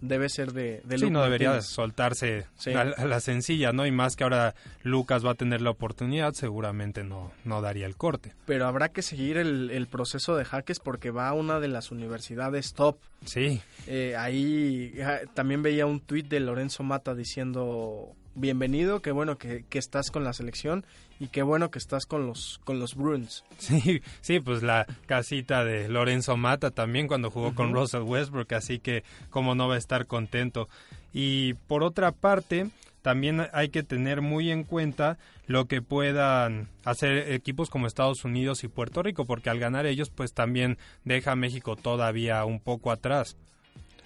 debe 0.00 0.28
ser 0.28 0.52
de, 0.52 0.82
de 0.84 0.98
Sí, 0.98 1.10
no 1.10 1.22
debería 1.22 1.60
soltarse 1.62 2.46
a, 2.74 2.84
la 3.06 3.20
sencilla, 3.20 3.72
¿no? 3.72 3.86
Y 3.86 3.90
más 3.90 4.16
que 4.16 4.24
ahora 4.24 4.54
Lucas 4.82 5.24
va 5.24 5.32
a 5.32 5.34
tener 5.34 5.62
la 5.62 5.70
oportunidad, 5.70 6.34
seguramente 6.34 7.04
no, 7.04 7.32
no 7.44 7.60
daría 7.62 7.86
el 7.86 7.96
corte. 7.96 8.34
Pero 8.46 8.66
habrá 8.66 8.90
que 8.90 9.02
seguir 9.02 9.38
el, 9.38 9.86
proceso 9.88 10.36
de 10.36 10.44
Jaques 10.44 10.80
porque 10.80 11.10
va 11.10 11.28
a 11.28 11.32
una 11.32 11.60
de 11.60 11.68
las 11.68 11.90
universidades 11.90 12.74
top. 12.74 12.98
Sí. 13.24 13.62
Eh, 13.86 14.14
ahí 14.16 14.94
también 15.34 15.62
veía 15.62 15.86
un 15.86 16.00
tuit 16.00 16.28
de 16.28 16.40
Lorenzo 16.40 16.82
Mata 16.82 17.14
diciendo 17.14 18.14
bienvenido, 18.38 19.00
qué 19.00 19.10
bueno 19.10 19.38
que, 19.38 19.64
que, 19.68 19.78
estás 19.78 20.10
con 20.10 20.24
la 20.24 20.32
selección 20.32 20.84
y 21.20 21.28
qué 21.28 21.42
bueno 21.42 21.70
que 21.70 21.78
estás 21.78 22.06
con 22.06 22.26
los 22.26 22.60
con 22.64 22.78
los 22.78 22.94
Bruins. 22.94 23.44
Sí, 23.58 24.02
sí, 24.20 24.40
pues 24.40 24.62
la 24.62 24.86
casita 25.06 25.64
de 25.64 25.88
Lorenzo 25.88 26.36
Mata 26.36 26.70
también 26.70 27.08
cuando 27.08 27.30
jugó 27.30 27.54
con 27.54 27.72
Russell 27.72 28.02
Westbrook, 28.02 28.52
así 28.54 28.78
que 28.78 29.04
cómo 29.30 29.54
no 29.54 29.68
va 29.68 29.74
a 29.74 29.78
estar 29.78 30.06
contento. 30.06 30.68
Y 31.12 31.54
por 31.54 31.82
otra 31.82 32.12
parte, 32.12 32.70
también 33.02 33.46
hay 33.52 33.70
que 33.70 33.82
tener 33.82 34.20
muy 34.20 34.50
en 34.50 34.64
cuenta 34.64 35.18
lo 35.46 35.66
que 35.66 35.80
puedan 35.82 36.68
hacer 36.84 37.32
equipos 37.32 37.70
como 37.70 37.86
Estados 37.86 38.24
Unidos 38.24 38.64
y 38.64 38.68
Puerto 38.68 39.02
Rico, 39.02 39.24
porque 39.24 39.50
al 39.50 39.58
ganar 39.58 39.86
ellos, 39.86 40.10
pues 40.10 40.34
también 40.34 40.78
deja 41.04 41.32
a 41.32 41.36
México 41.36 41.76
todavía 41.76 42.44
un 42.44 42.60
poco 42.60 42.90
atrás. 42.90 43.36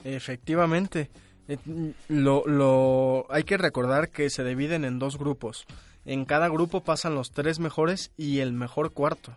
Efectivamente. 0.04 1.10
Eh, 1.48 1.58
lo, 2.08 2.44
lo, 2.46 3.26
hay 3.30 3.44
que 3.44 3.56
recordar 3.56 4.10
que 4.10 4.30
se 4.30 4.44
dividen 4.44 4.84
en 4.84 4.98
dos 4.98 5.18
grupos. 5.18 5.66
En 6.04 6.24
cada 6.24 6.48
grupo 6.48 6.82
pasan 6.82 7.14
los 7.14 7.30
tres 7.30 7.58
mejores 7.58 8.10
y 8.16 8.40
el 8.40 8.52
mejor 8.52 8.92
cuarto. 8.92 9.36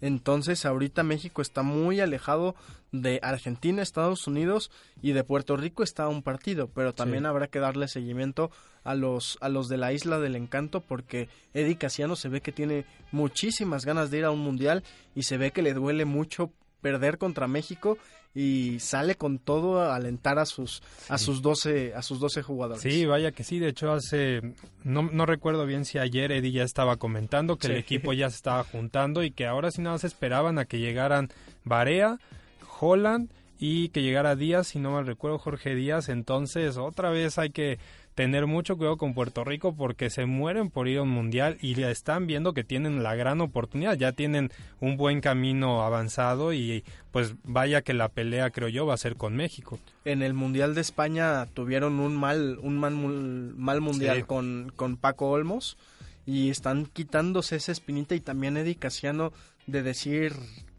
Entonces 0.00 0.66
ahorita 0.66 1.02
México 1.02 1.40
está 1.40 1.62
muy 1.62 2.00
alejado 2.00 2.54
de 2.92 3.18
Argentina, 3.22 3.82
Estados 3.82 4.26
Unidos 4.26 4.70
y 5.00 5.12
de 5.12 5.24
Puerto 5.24 5.56
Rico 5.56 5.82
está 5.82 6.08
un 6.08 6.22
partido, 6.22 6.68
pero 6.68 6.94
también 6.94 7.26
habrá 7.26 7.48
que 7.48 7.58
darle 7.58 7.88
seguimiento 7.88 8.50
a 8.84 8.94
los 8.94 9.38
a 9.40 9.48
los 9.48 9.68
de 9.68 9.78
la 9.78 9.92
Isla 9.92 10.18
del 10.20 10.36
Encanto 10.36 10.80
porque 10.80 11.28
Eddie 11.54 11.78
Casiano 11.78 12.14
se 12.14 12.28
ve 12.28 12.40
que 12.40 12.52
tiene 12.52 12.84
muchísimas 13.10 13.84
ganas 13.84 14.10
de 14.10 14.18
ir 14.18 14.24
a 14.24 14.30
un 14.30 14.40
mundial 14.40 14.84
y 15.14 15.22
se 15.22 15.38
ve 15.38 15.50
que 15.50 15.62
le 15.62 15.72
duele 15.72 16.04
mucho 16.04 16.52
perder 16.80 17.18
contra 17.18 17.48
México 17.48 17.98
y 18.34 18.78
sale 18.80 19.14
con 19.14 19.38
todo 19.38 19.80
a 19.80 19.96
alentar 19.96 20.38
a 20.38 20.44
sus 20.44 20.82
a 21.08 21.16
sus 21.16 21.40
12 21.40 21.94
a 21.94 22.02
sus 22.02 22.20
12 22.20 22.42
jugadores. 22.42 22.82
Sí, 22.82 23.06
vaya 23.06 23.32
que 23.32 23.44
sí, 23.44 23.58
de 23.58 23.68
hecho 23.68 23.92
hace 23.92 24.42
no, 24.84 25.02
no 25.02 25.24
recuerdo 25.24 25.64
bien 25.64 25.86
si 25.86 25.98
ayer 25.98 26.30
Eddie 26.32 26.52
ya 26.52 26.62
estaba 26.62 26.96
comentando 26.96 27.56
que 27.56 27.68
el 27.68 27.76
equipo 27.76 28.12
ya 28.12 28.28
se 28.28 28.36
estaba 28.36 28.62
juntando 28.62 29.22
y 29.22 29.30
que 29.30 29.46
ahora 29.46 29.70
sí 29.70 29.80
nada 29.80 29.94
más 29.94 30.04
esperaban 30.04 30.58
a 30.58 30.66
que 30.66 30.78
llegaran 30.78 31.30
Barea, 31.64 32.18
Holland 32.78 33.30
y 33.58 33.88
que 33.88 34.02
llegara 34.02 34.36
Díaz, 34.36 34.68
si 34.68 34.78
no 34.78 34.92
mal 34.92 35.06
recuerdo 35.06 35.38
Jorge 35.38 35.74
Díaz, 35.74 36.08
entonces 36.08 36.76
otra 36.76 37.10
vez 37.10 37.38
hay 37.38 37.50
que 37.50 37.78
tener 38.14 38.46
mucho 38.46 38.76
cuidado 38.76 38.96
con 38.96 39.12
Puerto 39.12 39.44
Rico 39.44 39.74
porque 39.74 40.08
se 40.08 40.24
mueren 40.24 40.70
por 40.70 40.88
ir 40.88 40.98
a 40.98 41.02
un 41.02 41.10
mundial 41.10 41.58
y 41.60 41.74
ya 41.74 41.90
están 41.90 42.26
viendo 42.26 42.54
que 42.54 42.64
tienen 42.64 43.02
la 43.02 43.14
gran 43.14 43.42
oportunidad, 43.42 43.96
ya 43.96 44.12
tienen 44.12 44.50
un 44.80 44.96
buen 44.96 45.20
camino 45.20 45.82
avanzado 45.82 46.54
y 46.54 46.82
pues 47.12 47.34
vaya 47.44 47.82
que 47.82 47.92
la 47.92 48.08
pelea 48.08 48.50
creo 48.50 48.68
yo 48.68 48.86
va 48.86 48.94
a 48.94 48.98
ser 48.98 49.16
con 49.16 49.36
México. 49.36 49.78
En 50.06 50.22
el 50.22 50.32
Mundial 50.32 50.74
de 50.74 50.80
España 50.80 51.46
tuvieron 51.52 52.00
un 52.00 52.16
mal 52.16 52.58
un 52.62 52.78
mal, 52.78 52.94
mal 52.94 53.80
mundial 53.82 54.26
con, 54.26 54.72
con 54.74 54.96
Paco 54.96 55.28
Olmos 55.28 55.76
y 56.24 56.48
están 56.48 56.86
quitándose 56.86 57.56
esa 57.56 57.72
espinita 57.72 58.14
y 58.14 58.20
también 58.20 58.56
Eddie 58.56 58.76
Casiano 58.76 59.32
de 59.66 59.82
decir 59.82 60.32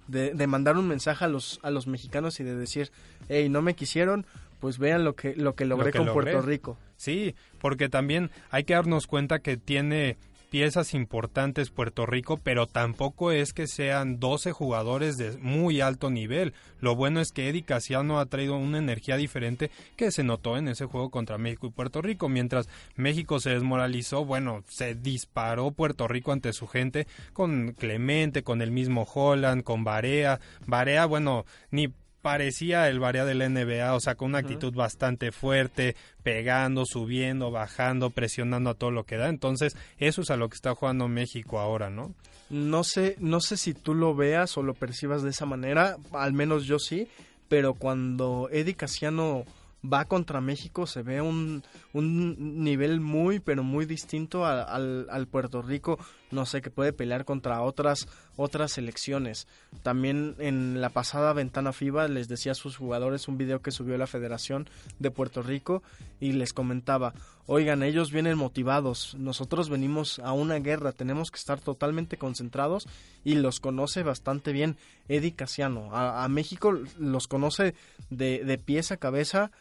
de, 0.07 0.33
de 0.33 0.47
mandar 0.47 0.77
un 0.77 0.87
mensaje 0.87 1.25
a 1.25 1.27
los 1.27 1.59
a 1.63 1.71
los 1.71 1.87
mexicanos 1.87 2.39
y 2.39 2.43
de 2.43 2.55
decir 2.55 2.91
hey 3.29 3.49
no 3.49 3.61
me 3.61 3.75
quisieron 3.75 4.25
pues 4.59 4.77
vean 4.77 5.03
lo 5.03 5.15
que 5.15 5.35
lo 5.35 5.55
que 5.55 5.65
logré 5.65 5.91
con 5.91 6.07
Puerto 6.07 6.41
Rico 6.41 6.77
Sí, 6.97 7.35
porque 7.59 7.89
también 7.89 8.31
hay 8.49 8.63
que 8.63 8.73
darnos 8.73 9.07
cuenta 9.07 9.39
que 9.39 9.55
tiene 9.55 10.17
piezas 10.49 10.93
importantes 10.93 11.69
Puerto 11.69 12.05
Rico, 12.05 12.37
pero 12.37 12.67
tampoco 12.67 13.31
es 13.31 13.53
que 13.53 13.67
sean 13.67 14.19
12 14.19 14.51
jugadores 14.51 15.17
de 15.17 15.37
muy 15.37 15.81
alto 15.81 16.09
nivel. 16.09 16.53
Lo 16.79 16.95
bueno 16.95 17.19
es 17.21 17.31
que 17.31 17.49
Eddie 17.49 17.63
Casiano 17.63 18.19
ha 18.19 18.25
traído 18.25 18.55
una 18.57 18.77
energía 18.77 19.17
diferente 19.17 19.71
que 19.95 20.11
se 20.11 20.23
notó 20.23 20.57
en 20.57 20.67
ese 20.67 20.85
juego 20.85 21.09
contra 21.09 21.37
México 21.37 21.67
y 21.67 21.71
Puerto 21.71 22.01
Rico. 22.01 22.29
Mientras 22.29 22.69
México 22.95 23.39
se 23.39 23.51
desmoralizó, 23.51 24.25
bueno, 24.25 24.63
se 24.67 24.95
disparó 24.95 25.71
Puerto 25.71 26.07
Rico 26.07 26.31
ante 26.31 26.53
su 26.53 26.67
gente 26.67 27.07
con 27.33 27.73
Clemente, 27.73 28.43
con 28.43 28.61
el 28.61 28.71
mismo 28.71 29.07
Holland, 29.11 29.63
con 29.63 29.83
Barea. 29.83 30.39
Barea, 30.65 31.05
bueno, 31.05 31.45
ni 31.71 31.93
parecía 32.27 32.89
el 32.89 32.99
Barea 32.99 33.23
del 33.23 33.37
NBA, 33.37 33.93
o 33.93 34.01
sea, 34.01 34.15
con 34.15 34.31
una 34.31 34.39
actitud 34.39 34.73
bastante 34.73 35.31
fuerte, 35.31 35.95
pegando, 36.23 36.83
subiendo, 36.85 37.51
bajando, 37.51 38.09
presionando 38.09 38.69
a 38.69 38.73
todo 38.73 38.91
lo 38.91 39.05
que 39.05 39.15
da. 39.15 39.29
Entonces, 39.29 39.77
eso 39.97 40.23
es 40.23 40.29
a 40.29 40.35
lo 40.35 40.49
que 40.49 40.55
está 40.55 40.75
jugando 40.75 41.07
México 41.07 41.57
ahora, 41.57 41.89
¿no? 41.89 42.13
No 42.49 42.83
sé, 42.83 43.15
no 43.19 43.39
sé 43.39 43.55
si 43.55 43.73
tú 43.73 43.93
lo 43.93 44.13
veas 44.13 44.57
o 44.57 44.61
lo 44.61 44.73
percibas 44.73 45.23
de 45.23 45.29
esa 45.29 45.45
manera, 45.45 45.95
al 46.11 46.33
menos 46.33 46.65
yo 46.65 46.79
sí, 46.79 47.07
pero 47.47 47.75
cuando 47.75 48.49
Eddie 48.51 48.75
Casiano 48.75 49.45
va 49.81 50.03
contra 50.03 50.41
México 50.41 50.87
se 50.87 51.03
ve 51.03 51.21
un, 51.21 51.63
un 51.93 52.63
nivel 52.63 52.99
muy 52.99 53.39
pero 53.39 53.63
muy 53.63 53.85
distinto 53.85 54.45
al, 54.45 55.07
al, 55.09 55.27
Puerto 55.27 55.61
Rico 55.61 55.99
no 56.31 56.45
sé 56.45 56.61
que 56.61 56.69
puede 56.69 56.93
pelear 56.93 57.25
contra 57.25 57.61
otras 57.61 58.07
otras 58.35 58.73
selecciones. 58.73 59.47
También 59.83 60.35
en 60.39 60.81
la 60.81 60.89
pasada 60.89 61.33
ventana 61.33 61.73
FIBA 61.73 62.07
les 62.07 62.27
decía 62.27 62.51
a 62.51 62.55
sus 62.55 62.77
jugadores 62.77 63.27
un 63.27 63.37
video 63.37 63.61
que 63.61 63.71
subió 63.71 63.97
la 63.97 64.07
Federación 64.07 64.69
de 64.99 65.11
Puerto 65.11 65.41
Rico 65.41 65.83
y 66.19 66.33
les 66.33 66.53
comentaba 66.53 67.13
oigan 67.47 67.81
ellos 67.81 68.11
vienen 68.11 68.37
motivados. 68.37 69.15
Nosotros 69.17 69.69
venimos 69.69 70.19
a 70.19 70.33
una 70.33 70.59
guerra. 70.59 70.91
Tenemos 70.91 71.31
que 71.31 71.39
estar 71.39 71.59
totalmente 71.59 72.17
concentrados 72.17 72.87
y 73.23 73.35
los 73.35 73.59
conoce 73.59 74.03
bastante 74.03 74.51
bien 74.51 74.77
Eddie 75.07 75.33
Casiano. 75.33 75.89
A, 75.93 76.27
México 76.27 76.73
los 76.99 77.27
conoce 77.27 77.73
de, 78.09 78.43
de 78.43 78.57
pies 78.57 78.91
a 78.91 78.97
cabeza 78.97 79.51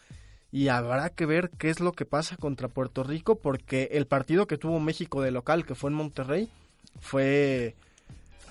y 0.51 0.69
habrá 0.69 1.09
que 1.09 1.25
ver 1.25 1.49
qué 1.57 1.69
es 1.69 1.79
lo 1.79 1.91
que 1.93 2.05
pasa 2.05 2.37
contra 2.37 2.67
Puerto 2.67 3.03
Rico 3.03 3.35
porque 3.35 3.89
el 3.93 4.07
partido 4.07 4.47
que 4.47 4.57
tuvo 4.57 4.79
México 4.79 5.21
de 5.21 5.31
local 5.31 5.65
que 5.65 5.75
fue 5.75 5.89
en 5.89 5.95
Monterrey 5.95 6.49
fue 6.99 7.75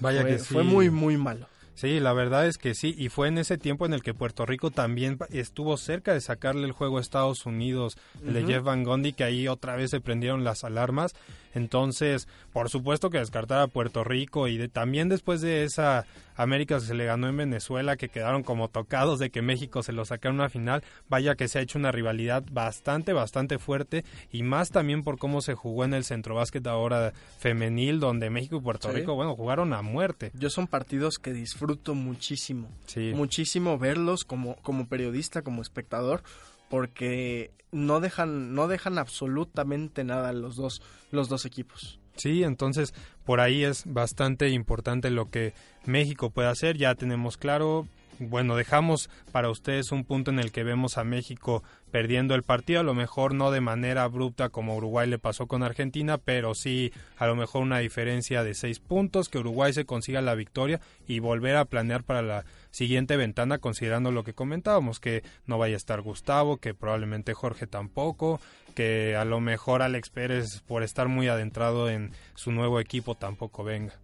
Vaya 0.01 0.23
fue, 0.23 0.31
que 0.31 0.39
fue 0.39 0.63
muy 0.63 0.91
muy 0.91 1.17
malo. 1.17 1.47
Sí, 1.77 2.01
la 2.01 2.15
verdad 2.15 2.47
es 2.47 2.57
que 2.57 2.75
sí, 2.75 2.95
y 2.97 3.11
fue 3.11 3.29
en 3.29 3.37
ese 3.37 3.59
tiempo 3.59 3.85
en 3.85 3.93
el 3.93 4.03
que 4.03 4.15
Puerto 4.15 4.47
Rico 4.47 4.71
también 4.71 5.19
estuvo 5.29 5.77
cerca 5.77 6.15
de 6.15 6.23
sacarle 6.23 6.65
el 6.65 6.73
juego 6.73 6.97
a 6.97 7.03
Estados 7.03 7.45
Unidos, 7.45 7.99
el 8.25 8.33
de 8.33 8.45
Jeff 8.47 8.63
Van 8.63 8.83
Gundy, 8.83 9.13
que 9.13 9.25
ahí 9.25 9.47
otra 9.47 9.77
vez 9.77 9.91
se 9.91 10.01
prendieron 10.01 10.43
las 10.43 10.65
alarmas. 10.65 11.13
Entonces, 11.57 12.29
por 12.53 12.69
supuesto 12.69 13.09
que 13.09 13.19
descartar 13.19 13.61
a 13.61 13.67
Puerto 13.67 14.05
Rico 14.05 14.47
y 14.47 14.59
de, 14.59 14.69
también 14.69 15.09
después 15.09 15.41
de 15.41 15.65
esa 15.65 16.05
América 16.37 16.75
que 16.75 16.83
se 16.83 16.95
le 16.95 17.07
ganó 17.07 17.29
en 17.29 17.37
Venezuela, 17.39 17.97
que 17.97 18.11
quedaron 18.11 18.43
como 18.43 18.69
tocados 18.69 19.19
de 19.19 19.31
que 19.31 19.41
México 19.41 19.83
se 19.83 19.93
lo 19.95 20.05
sacaron 20.05 20.39
a 20.39 20.45
una 20.45 20.51
final, 20.51 20.85
vaya 21.09 21.35
que 21.35 21.49
se 21.49 21.59
ha 21.59 21.63
hecho 21.63 21.79
una 21.79 21.93
rivalidad 21.93 22.45
bastante, 22.53 23.15
bastante 23.15 23.59
fuerte 23.59 24.05
y 24.31 24.43
más 24.43 24.71
también 24.71 25.03
por 25.03 25.17
cómo 25.17 25.41
se 25.41 25.55
jugó 25.55 25.85
en 25.85 25.95
el 25.95 26.05
centro 26.05 26.35
básquet 26.35 26.67
ahora 26.67 27.15
femenil, 27.39 28.01
donde 28.01 28.29
México 28.29 28.57
y 28.57 28.61
Puerto 28.61 28.91
Sí. 28.91 28.97
Rico, 28.97 29.15
bueno, 29.15 29.35
jugaron 29.35 29.73
a 29.73 29.81
muerte. 29.81 30.33
Yo 30.35 30.51
son 30.51 30.67
partidos 30.67 31.19
que 31.19 31.33
disfruto 31.33 31.95
muchísimo. 31.95 32.69
Sí. 32.85 33.13
Muchísimo 33.15 33.79
verlos 33.79 34.25
como, 34.27 34.57
como 34.57 34.89
periodista, 34.89 35.41
como 35.41 35.63
espectador, 35.63 36.23
porque 36.69 37.51
no 37.73 38.01
dejan, 38.01 38.55
no 38.55 38.69
dejan 38.69 38.99
absolutamente 38.99 40.05
nada 40.05 40.33
los 40.33 40.57
dos, 40.57 40.83
los 41.11 41.29
dos 41.29 41.45
equipos. 41.45 42.01
Sí, 42.17 42.43
entonces 42.43 42.95
por 43.25 43.41
ahí 43.41 43.65
es 43.65 43.85
bastante 43.87 44.49
importante 44.49 45.11
lo 45.11 45.31
que 45.31 45.53
México 45.85 46.31
puede 46.31 46.49
hacer. 46.49 46.77
Ya 46.77 46.95
tenemos 46.95 47.37
claro, 47.37 47.87
bueno, 48.19 48.57
dejamos 48.57 49.11
para 49.33 49.51
ustedes 49.51 49.93
un 49.93 50.05
punto 50.05 50.31
en 50.31 50.39
el 50.39 50.53
que 50.53 50.65
vemos 50.65 50.99
a 50.99 51.05
México 51.05 51.63
perdiendo 51.91 52.35
el 52.35 52.43
partido, 52.43 52.81
a 52.81 52.85
lo 52.85 52.95
mejor 52.95 53.35
no 53.35 53.51
de 53.51 53.61
manera 53.61 54.03
abrupta 54.03 54.49
como 54.49 54.77
Uruguay 54.77 55.09
le 55.09 55.19
pasó 55.19 55.47
con 55.47 55.63
Argentina, 55.63 56.19
pero 56.19 56.55
sí 56.55 56.93
a 57.17 57.27
lo 57.27 57.37
mejor 57.37 57.63
una 57.63 57.79
diferencia 57.79 58.43
de 58.43 58.55
seis 58.55 58.81
puntos, 58.81 59.29
que 59.29 59.39
Uruguay 59.39 59.73
se 59.73 59.85
consiga 59.85 60.21
la 60.21 60.35
victoria 60.35 60.81
y 61.07 61.21
volver 61.21 61.57
a 61.57 61.65
planear 61.65 62.03
para 62.05 62.23
la 62.23 62.45
siguiente 62.71 63.17
ventana, 63.17 63.59
considerando 63.59 64.11
lo 64.13 64.25
que 64.25 64.35
comentábamos, 64.35 65.01
que 65.01 65.23
no 65.47 65.59
vaya 65.59 65.75
a 65.75 65.79
estar 65.79 66.01
Gustavo, 66.03 66.59
que 66.59 66.75
probablemente 66.75 67.35
Jorge 67.35 67.67
tampoco, 67.67 68.41
que 68.75 69.17
a 69.17 69.25
lo 69.25 69.41
mejor 69.41 69.83
Alex 69.83 70.11
Pérez 70.11 70.61
por 70.67 70.83
estar 70.83 71.09
muy 71.09 71.29
adentrado 71.29 71.89
en 71.89 72.13
su 72.35 72.53
nuevo 72.53 72.81
equipo 72.81 73.15
tampoco 73.15 73.65
venga. 73.65 73.95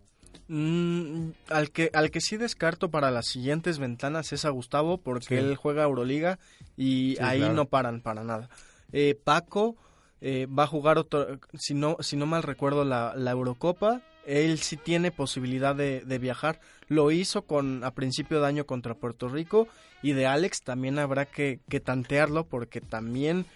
Mm, 0.49 1.31
al 1.49 1.71
que 1.71 1.91
al 1.93 2.11
que 2.11 2.21
sí 2.21 2.37
descarto 2.37 2.91
para 2.91 3.11
las 3.11 3.27
siguientes 3.27 3.79
ventanas 3.79 4.33
es 4.33 4.45
a 4.45 4.51
Gustavo 4.51 4.99
porque 4.99 5.27
Sí. 5.29 5.35
él 5.37 5.57
juega 5.57 5.85
Euroliga 5.85 6.39
y 6.77 7.15
Sí, 7.17 7.23
ahí 7.23 7.39
claro. 7.39 7.55
no 7.55 7.65
paran 7.67 8.01
para 8.01 8.23
nada. 8.25 8.49
Eh, 8.93 9.15
Paco 9.23 9.77
eh, 10.21 10.47
va 10.47 10.65
a 10.65 10.67
jugar 10.69 10.99
otro, 10.99 11.39
si 11.55 11.75
no 11.75 11.97
si 12.01 12.17
no 12.17 12.27
mal 12.27 12.43
recuerdo 12.43 12.85
la, 12.85 13.15
la 13.17 13.31
Eurocopa. 13.31 14.03
Él 14.25 14.59
sí 14.61 14.77
tiene 14.77 15.11
posibilidad 15.11 15.75
de, 15.75 16.03
de 16.03 16.19
viajar. 16.19 16.61
Lo 16.87 17.11
hizo 17.11 17.43
con 17.43 17.83
a 17.83 17.91
principio 17.93 18.41
de 18.41 18.47
año 18.47 18.67
contra 18.67 18.95
Puerto 18.95 19.29
Rico 19.29 19.67
y 20.01 20.13
de 20.13 20.27
Alex 20.27 20.63
también 20.63 21.01
habrá 21.01 21.25
que, 21.27 21.59
que 21.69 21.81
tantearlo 21.81 22.45
porque 22.45 22.81
también 22.81 23.47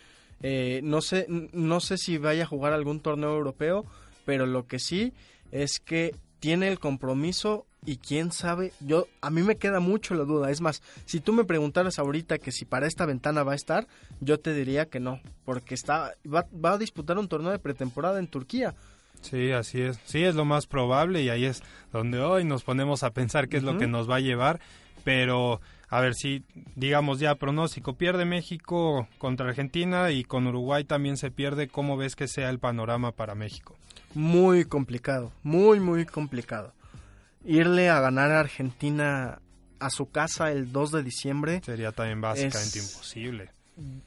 eh, 0.42 0.80
no 0.82 1.02
sé 1.02 1.26
no 1.28 1.78
sé 1.80 1.98
si 1.98 2.18
vaya 2.18 2.42
a 2.42 2.46
jugar 2.48 2.72
algún 2.72 2.98
torneo 3.00 3.30
europeo, 3.36 3.84
pero 4.24 4.44
lo 4.46 4.66
que 4.66 4.80
sí 4.80 5.12
es 5.52 5.78
que 5.78 6.16
tiene 6.40 6.68
el 6.68 6.78
compromiso 6.78 7.66
y 7.84 7.98
quién 7.98 8.32
sabe, 8.32 8.72
yo 8.80 9.06
a 9.20 9.30
mí 9.30 9.42
me 9.42 9.56
queda 9.56 9.80
mucho 9.80 10.14
la 10.14 10.24
duda. 10.24 10.50
Es 10.50 10.60
más, 10.60 10.82
si 11.04 11.20
tú 11.20 11.32
me 11.32 11.44
preguntaras 11.44 11.98
ahorita 11.98 12.38
que 12.38 12.52
si 12.52 12.64
para 12.64 12.86
esta 12.86 13.06
ventana 13.06 13.44
va 13.44 13.52
a 13.52 13.56
estar, 13.56 13.86
yo 14.20 14.40
te 14.40 14.54
diría 14.54 14.86
que 14.86 14.98
no, 14.98 15.20
porque 15.44 15.74
está 15.74 16.14
va, 16.26 16.46
va 16.52 16.72
a 16.72 16.78
disputar 16.78 17.18
un 17.18 17.28
torneo 17.28 17.52
de 17.52 17.58
pretemporada 17.58 18.18
en 18.18 18.26
Turquía. 18.26 18.74
Sí, 19.22 19.50
así 19.52 19.80
es. 19.80 19.98
Sí, 20.04 20.22
es 20.22 20.34
lo 20.34 20.44
más 20.44 20.66
probable 20.66 21.22
y 21.22 21.28
ahí 21.28 21.44
es 21.44 21.62
donde 21.92 22.20
hoy 22.20 22.44
nos 22.44 22.64
ponemos 22.64 23.02
a 23.02 23.10
pensar 23.10 23.48
qué 23.48 23.56
es 23.56 23.62
lo 23.62 23.78
que 23.78 23.86
nos 23.86 24.08
va 24.08 24.16
a 24.16 24.20
llevar. 24.20 24.60
Pero, 25.04 25.60
a 25.88 26.00
ver, 26.00 26.14
si 26.14 26.44
digamos 26.74 27.20
ya 27.20 27.34
pronóstico, 27.36 27.94
pierde 27.96 28.24
México 28.24 29.08
contra 29.18 29.48
Argentina 29.48 30.10
y 30.10 30.24
con 30.24 30.46
Uruguay 30.46 30.84
también 30.84 31.16
se 31.16 31.30
pierde, 31.30 31.68
¿cómo 31.68 31.96
ves 31.96 32.16
que 32.16 32.28
sea 32.28 32.50
el 32.50 32.58
panorama 32.58 33.12
para 33.12 33.34
México? 33.34 33.76
Muy 34.14 34.64
complicado, 34.64 35.32
muy 35.42 35.78
muy 35.80 36.04
complicado. 36.06 36.72
Irle 37.44 37.88
a 37.90 38.00
ganar 38.00 38.32
a 38.32 38.40
Argentina 38.40 39.40
a 39.78 39.90
su 39.90 40.10
casa 40.10 40.50
el 40.50 40.72
2 40.72 40.90
de 40.90 41.02
diciembre 41.02 41.60
Sería 41.64 41.92
también 41.92 42.20
básicamente 42.20 42.78
Es- 42.78 42.92
imposible. 42.92 43.50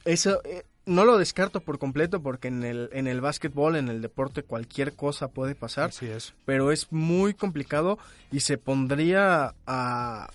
Eso 0.04 0.42
eh, 0.44 0.64
no 0.84 1.04
lo 1.04 1.16
descarto 1.16 1.60
por 1.60 1.78
completo 1.78 2.20
porque 2.20 2.48
en 2.48 2.64
el 2.64 2.90
en 2.92 3.06
el 3.06 3.20
básquetbol, 3.20 3.76
en 3.76 3.88
el 3.88 4.02
deporte 4.02 4.42
cualquier 4.42 4.94
cosa 4.94 5.28
puede 5.28 5.54
pasar. 5.54 5.90
Así 5.90 6.06
es. 6.06 6.34
Pero 6.44 6.72
es 6.72 6.90
muy 6.90 7.34
complicado 7.34 7.98
y 8.32 8.40
se 8.40 8.58
pondría 8.58 9.54
a, 9.66 10.28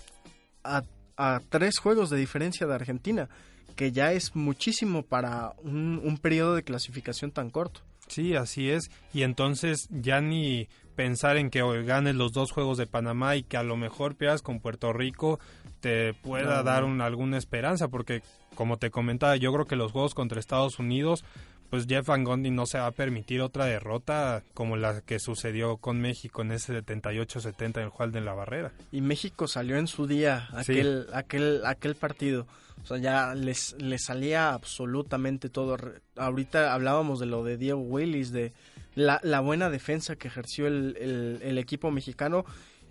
a 0.64 0.82
a 1.16 1.40
tres 1.48 1.78
juegos 1.78 2.10
de 2.10 2.16
diferencia 2.18 2.66
de 2.66 2.74
Argentina, 2.74 3.28
que 3.74 3.92
ya 3.92 4.12
es 4.12 4.34
muchísimo 4.36 5.02
para 5.02 5.52
un, 5.62 6.00
un 6.02 6.18
periodo 6.18 6.54
de 6.54 6.62
clasificación 6.62 7.30
tan 7.30 7.50
corto. 7.50 7.80
Sí, 8.08 8.34
así 8.36 8.70
es. 8.70 8.90
Y 9.12 9.22
entonces 9.22 9.88
ya 9.90 10.20
ni 10.20 10.68
pensar 10.94 11.36
en 11.36 11.50
que 11.50 11.60
ganes 11.82 12.14
los 12.14 12.32
dos 12.32 12.52
juegos 12.52 12.78
de 12.78 12.86
Panamá 12.86 13.36
y 13.36 13.42
que 13.42 13.56
a 13.56 13.62
lo 13.62 13.76
mejor 13.76 14.14
pierdas 14.14 14.42
con 14.42 14.60
Puerto 14.60 14.92
Rico 14.92 15.38
te 15.80 16.14
pueda 16.14 16.58
No, 16.58 16.62
dar 16.62 16.84
un- 16.84 17.00
alguna 17.02 17.36
esperanza, 17.36 17.88
porque 17.88 18.22
como 18.54 18.78
te 18.78 18.90
comentaba, 18.90 19.36
yo 19.36 19.52
creo 19.52 19.66
que 19.66 19.76
los 19.76 19.92
juegos 19.92 20.14
contra 20.14 20.40
Estados 20.40 20.78
Unidos, 20.78 21.22
pues 21.70 21.86
Jeff 21.86 22.06
Van 22.06 22.24
Gundy 22.24 22.50
no 22.50 22.66
se 22.66 22.78
va 22.78 22.86
a 22.86 22.92
permitir 22.92 23.40
otra 23.40 23.64
derrota 23.66 24.42
como 24.54 24.76
la 24.76 25.00
que 25.00 25.18
sucedió 25.18 25.76
con 25.78 26.00
México 26.00 26.42
en 26.42 26.52
ese 26.52 26.82
78-70 26.84 27.76
en 27.78 27.82
el 27.84 27.88
Juan 27.90 28.12
de 28.12 28.20
la 28.20 28.34
Barrera. 28.34 28.72
Y 28.92 29.00
México 29.00 29.46
salió 29.48 29.76
en 29.76 29.86
su 29.86 30.06
día 30.06 30.48
Sí. 30.64 30.72
aquel 30.72 31.06
aquel 31.12 31.62
aquel 31.64 31.94
partido. 31.96 32.46
O 32.82 32.86
sea, 32.86 32.98
ya 32.98 33.34
les, 33.34 33.74
les 33.80 34.04
salía 34.04 34.52
absolutamente 34.52 35.48
todo. 35.48 35.76
Ahorita 36.16 36.72
hablábamos 36.72 37.18
de 37.18 37.26
lo 37.26 37.42
de 37.42 37.56
Diego 37.56 37.80
Willis, 37.80 38.30
de 38.30 38.52
la, 38.94 39.18
la 39.24 39.40
buena 39.40 39.70
defensa 39.70 40.14
que 40.16 40.28
ejerció 40.28 40.66
el, 40.68 40.96
el- 41.00 41.40
el 41.42 41.58
equipo 41.58 41.90
mexicano. 41.90 42.44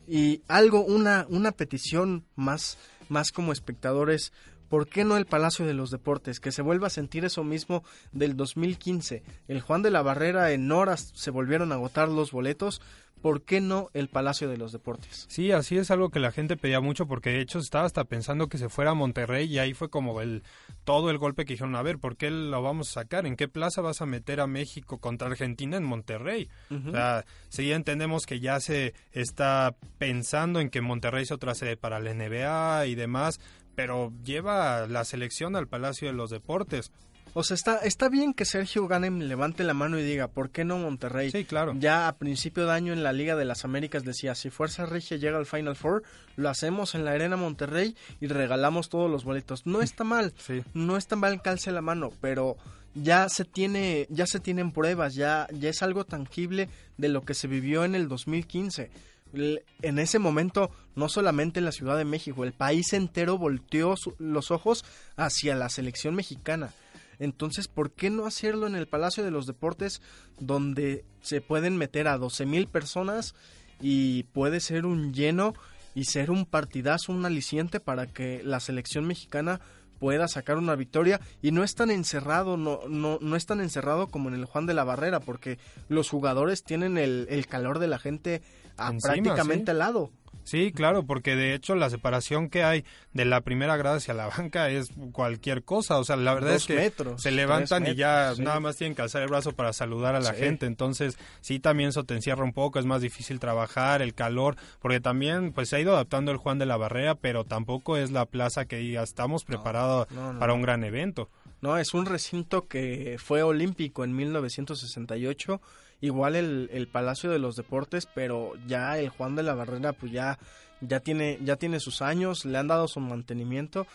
Y 0.08 0.42
algo, 0.48 0.84
una, 0.86 1.26
una 1.30 1.52
petición 1.52 2.26
más, 2.36 2.78
más 3.10 3.32
como 3.32 3.52
espectadores, 3.54 4.34
¿por 4.76 4.90
qué 4.90 5.06
no 5.06 5.16
el 5.16 5.26
Palacio 5.26 5.66
de 5.66 5.74
los 5.74 5.90
Deportes? 5.90 6.42
Que 6.42 6.52
se 6.52 6.62
vuelva 6.62 6.88
a 6.88 6.90
sentir 6.90 7.24
eso 7.24 7.46
mismo 7.46 7.86
del 8.12 8.36
2015. 8.36 9.24
El 9.48 9.62
Juan 9.62 9.82
de 9.84 9.90
la 9.90 10.02
Barrera 10.02 10.52
en 10.52 10.70
horas 10.70 11.14
se 11.16 11.32
volvieron 11.32 11.72
a 11.72 11.76
agotar 11.76 12.10
los 12.10 12.34
boletos. 12.34 12.82
¿Por 13.22 13.44
qué 13.44 13.62
no 13.62 13.90
el 13.94 14.10
Palacio 14.10 14.50
de 14.50 14.58
los 14.58 14.74
Deportes? 14.74 15.28
Sí, 15.30 15.54
así 15.54 15.78
es 15.78 15.92
algo 15.92 16.10
que 16.10 16.20
la 16.20 16.34
gente 16.34 16.58
pedía 16.58 16.82
mucho 16.82 17.08
porque 17.08 17.30
de 17.30 17.40
hecho 17.40 17.60
estaba 17.60 17.86
hasta 17.86 18.04
pensando 18.04 18.50
que 18.50 18.58
se 18.58 18.68
fuera 18.68 18.92
a 18.92 18.96
Monterrey 18.96 19.46
y 19.46 19.60
ahí 19.60 19.74
fue 19.74 19.90
como 19.90 20.20
el 20.20 20.44
todo 20.84 21.10
el 21.10 21.20
golpe 21.20 21.46
que 21.46 21.54
dijeron, 21.54 21.78
a 21.78 21.82
ver, 21.82 21.98
¿por 21.98 22.18
qué 22.18 22.30
lo 22.30 22.62
vamos 22.62 22.90
a 22.90 23.02
sacar? 23.02 23.26
¿En 23.26 23.38
qué 23.38 23.48
plaza 23.48 23.80
vas 23.80 24.02
a 24.02 24.06
meter 24.06 24.42
a 24.42 24.48
México 24.48 24.98
contra 24.98 25.30
Argentina 25.30 25.78
en 25.78 25.86
Monterrey? 25.86 26.50
Ujú. 26.70 26.90
O 26.90 26.92
sea, 26.92 27.26
sí 27.48 27.72
entendemos 27.72 28.26
que 28.26 28.42
ya 28.42 28.60
se 28.60 28.94
está 29.14 29.74
pensando 29.98 30.60
en 30.60 30.70
que 30.70 30.82
Monterrey 30.82 31.26
sea 31.26 31.38
otra 31.38 31.56
sede 31.56 31.78
para 31.78 32.02
la 32.02 32.14
NBA 32.14 32.88
y 32.88 32.96
demás, 32.96 33.40
pero 33.76 34.12
lleva 34.24 34.88
la 34.88 35.04
selección 35.06 35.56
al 35.56 35.68
Palacio 35.68 36.08
de 36.08 36.14
los 36.14 36.30
Deportes. 36.30 36.92
O 37.38 37.44
sea, 37.44 37.56
está, 37.56 37.78
está 37.80 38.08
bien 38.08 38.34
que 38.34 38.46
Sergio 38.46 38.88
Ganem 38.88 39.20
levante 39.20 39.66
la 39.66 39.74
mano 39.74 40.00
y 40.00 40.04
diga, 40.04 40.30
¿por 40.30 40.52
qué 40.52 40.64
no 40.64 40.78
Monterrey? 40.78 41.32
Sí, 41.32 41.44
claro. 41.44 41.74
Ya 41.78 42.08
a 42.08 42.16
principio 42.16 42.66
de 42.66 42.72
año 42.72 42.94
en 42.94 43.04
la 43.04 43.12
Liga 43.12 43.36
de 43.36 43.44
las 43.44 43.66
Américas 43.66 44.06
decía, 44.06 44.36
si 44.36 44.50
Fuerza 44.50 44.86
Regia 44.86 45.18
llega 45.18 45.38
al 45.38 45.46
Final 45.46 45.76
Four, 45.76 46.04
lo 46.38 46.48
hacemos 46.48 46.96
en 46.96 47.04
la 47.04 47.12
Arena 47.12 47.36
Monterrey 47.36 47.94
y 48.22 48.28
regalamos 48.28 48.88
todos 48.88 49.12
los 49.12 49.26
boletos. 49.26 49.66
No 49.66 49.82
está 49.82 50.06
mal, 50.06 50.34
Sí. 50.38 50.64
no 50.74 50.96
está 50.96 51.18
mal 51.18 51.42
calce 51.42 51.74
la 51.74 51.82
mano, 51.82 52.12
pero 52.22 52.56
ya 52.94 53.28
se 53.28 53.44
tiene, 53.44 54.08
ya 54.10 54.26
se 54.28 54.40
tienen 54.40 54.72
pruebas, 54.72 55.14
ya, 55.14 55.48
ya 55.52 55.70
es 55.70 55.84
algo 55.84 56.06
tangible 56.06 56.70
de 56.98 57.10
lo 57.10 57.24
que 57.26 57.34
se 57.34 57.48
vivió 57.50 57.84
en 57.84 57.96
el 57.96 58.08
2015. 58.08 58.90
En 59.34 60.00
ese 60.00 60.20
momento, 60.20 60.72
no 60.96 61.10
solamente 61.10 61.60
en 61.60 61.66
la 61.66 61.72
Ciudad 61.72 61.98
de 61.98 62.06
México, 62.06 62.44
el 62.44 62.54
país 62.54 62.94
entero 62.94 63.38
volteó 63.38 63.98
su- 63.98 64.16
los 64.18 64.52
ojos 64.52 64.86
hacia 65.18 65.56
la 65.56 65.70
selección 65.70 66.16
mexicana. 66.16 66.74
Entonces, 67.20 67.68
¿por 67.68 67.92
qué 67.92 68.10
no 68.10 68.26
hacerlo 68.26 68.68
en 68.68 68.76
el 68.76 68.88
Palacio 68.88 69.24
de 69.24 69.32
los 69.32 69.46
Deportes, 69.46 70.02
donde 70.40 71.06
se 71.22 71.42
pueden 71.42 71.78
meter 71.78 72.08
a 72.08 72.18
12 72.18 72.46
mil 72.46 72.68
personas 72.68 73.34
y 73.82 74.24
puede 74.24 74.60
ser 74.60 74.86
un 74.86 75.14
lleno 75.14 75.54
y 75.96 76.06
ser 76.06 76.30
un 76.30 76.46
partidazo, 76.46 77.12
un 77.12 77.26
aliciente 77.26 77.80
para 77.80 78.06
que 78.08 78.42
la 78.44 78.60
selección 78.60 79.06
mexicana 79.06 79.60
pueda 80.00 80.28
sacar 80.28 80.58
una 80.58 80.76
victoria 80.76 81.22
y 81.42 81.52
no 81.52 81.64
es 81.64 81.74
tan 81.74 81.90
encerrado, 81.90 82.58
no, 82.58 82.82
no, 82.90 83.18
no 83.22 83.36
es 83.38 83.46
tan 83.46 83.62
encerrado 83.62 84.08
como 84.08 84.28
en 84.28 84.36
el 84.36 84.46
Juan 84.46 84.66
de 84.66 84.74
la 84.74 84.84
Barrera, 84.84 85.22
porque 85.22 85.58
los 85.88 86.10
jugadores 86.10 86.64
tienen 86.64 86.98
el, 86.98 87.28
el 87.30 87.48
calor 87.48 87.80
de 87.80 87.88
la 87.88 87.98
gente 87.98 88.42
a 88.78 88.90
Encima, 88.92 89.14
prácticamente 89.14 89.66
sí. 89.66 89.72
al 89.72 89.80
lado. 89.80 90.12
Sí, 90.44 90.72
claro, 90.72 91.08
porque 91.08 91.36
de 91.36 91.56
hecho 91.56 91.74
la 91.74 91.90
separación 91.90 92.52
que 92.52 92.64
hay 92.64 92.86
de 93.14 93.26
la 93.26 93.42
primera 93.42 93.78
grada 93.78 93.96
hacia 93.98 94.14
la 94.14 94.28
banca 94.28 94.70
es 94.70 94.90
cualquier 95.12 95.64
cosa. 95.64 95.98
O 95.98 96.04
sea, 96.04 96.18
la 96.18 96.36
verdad 96.36 96.52
Dos 96.52 96.62
es 96.62 96.68
que 96.68 96.76
metros, 96.76 97.20
se 97.20 97.32
levantan 97.32 97.88
y 97.88 97.96
ya 97.96 98.32
sí. 98.36 98.44
nada 98.44 98.60
más 98.60 98.76
tienen 98.76 98.94
que 98.94 99.02
alzar 99.02 99.24
el 99.24 99.30
brazo 99.30 99.54
para 99.54 99.74
saludar 99.74 100.14
a 100.14 100.20
la 100.20 100.34
Sí. 100.36 100.42
gente. 100.42 100.68
Entonces, 100.68 101.18
sí, 101.42 101.60
también 101.60 101.90
eso 101.90 102.04
te 102.04 102.14
encierra 102.14 102.44
un 102.44 102.54
poco, 102.54 102.78
es 102.78 102.86
más 102.86 103.02
difícil 103.02 103.40
trabajar, 103.40 104.04
el 104.04 104.14
calor, 104.14 104.56
porque 104.80 105.00
también 105.00 105.52
pues 105.52 105.70
se 105.70 105.78
ha 105.78 105.80
ido 105.80 105.94
adaptando 105.96 106.32
el 106.32 106.38
Juan 106.38 106.60
de 106.60 106.68
la 106.68 106.78
Barrera, 106.78 107.16
pero 107.16 107.44
tampoco 107.44 107.98
es 107.98 108.12
la 108.12 108.28
plaza 108.28 108.66
que 108.66 108.78
diga 108.78 109.02
estamos 109.02 109.46
preparados 109.46 110.06
no, 110.12 110.34
no, 110.34 110.40
para 110.40 110.54
un 110.54 110.62
gran 110.62 110.84
evento. 110.84 111.28
No, 111.62 111.76
es 111.80 111.96
un 111.96 112.06
recinto 112.06 112.68
que 112.68 113.16
fue 113.18 113.42
olímpico 113.42 114.04
en 114.04 114.16
1968, 114.16 115.60
igual 116.06 116.36
el, 116.36 116.70
el 116.72 116.88
Palacio 116.88 117.30
de 117.30 117.40
los 117.40 117.56
Deportes, 117.56 118.06
pero 118.06 118.54
ya 118.68 118.98
el 118.98 119.10
Juan 119.10 119.36
de 119.36 119.44
la 119.44 119.54
Barrera 119.54 119.94
pues 119.94 120.12
ya, 120.12 120.40
ya, 120.82 121.00
tiene, 121.00 121.40
ya 121.44 121.56
tiene 121.56 121.80
sus 121.80 122.02
años, 122.02 122.46
le 122.46 122.58
han 122.58 122.68
dado 122.68 122.88
su 122.88 123.00
mantenimiento, 123.00 123.88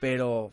pero 0.00 0.52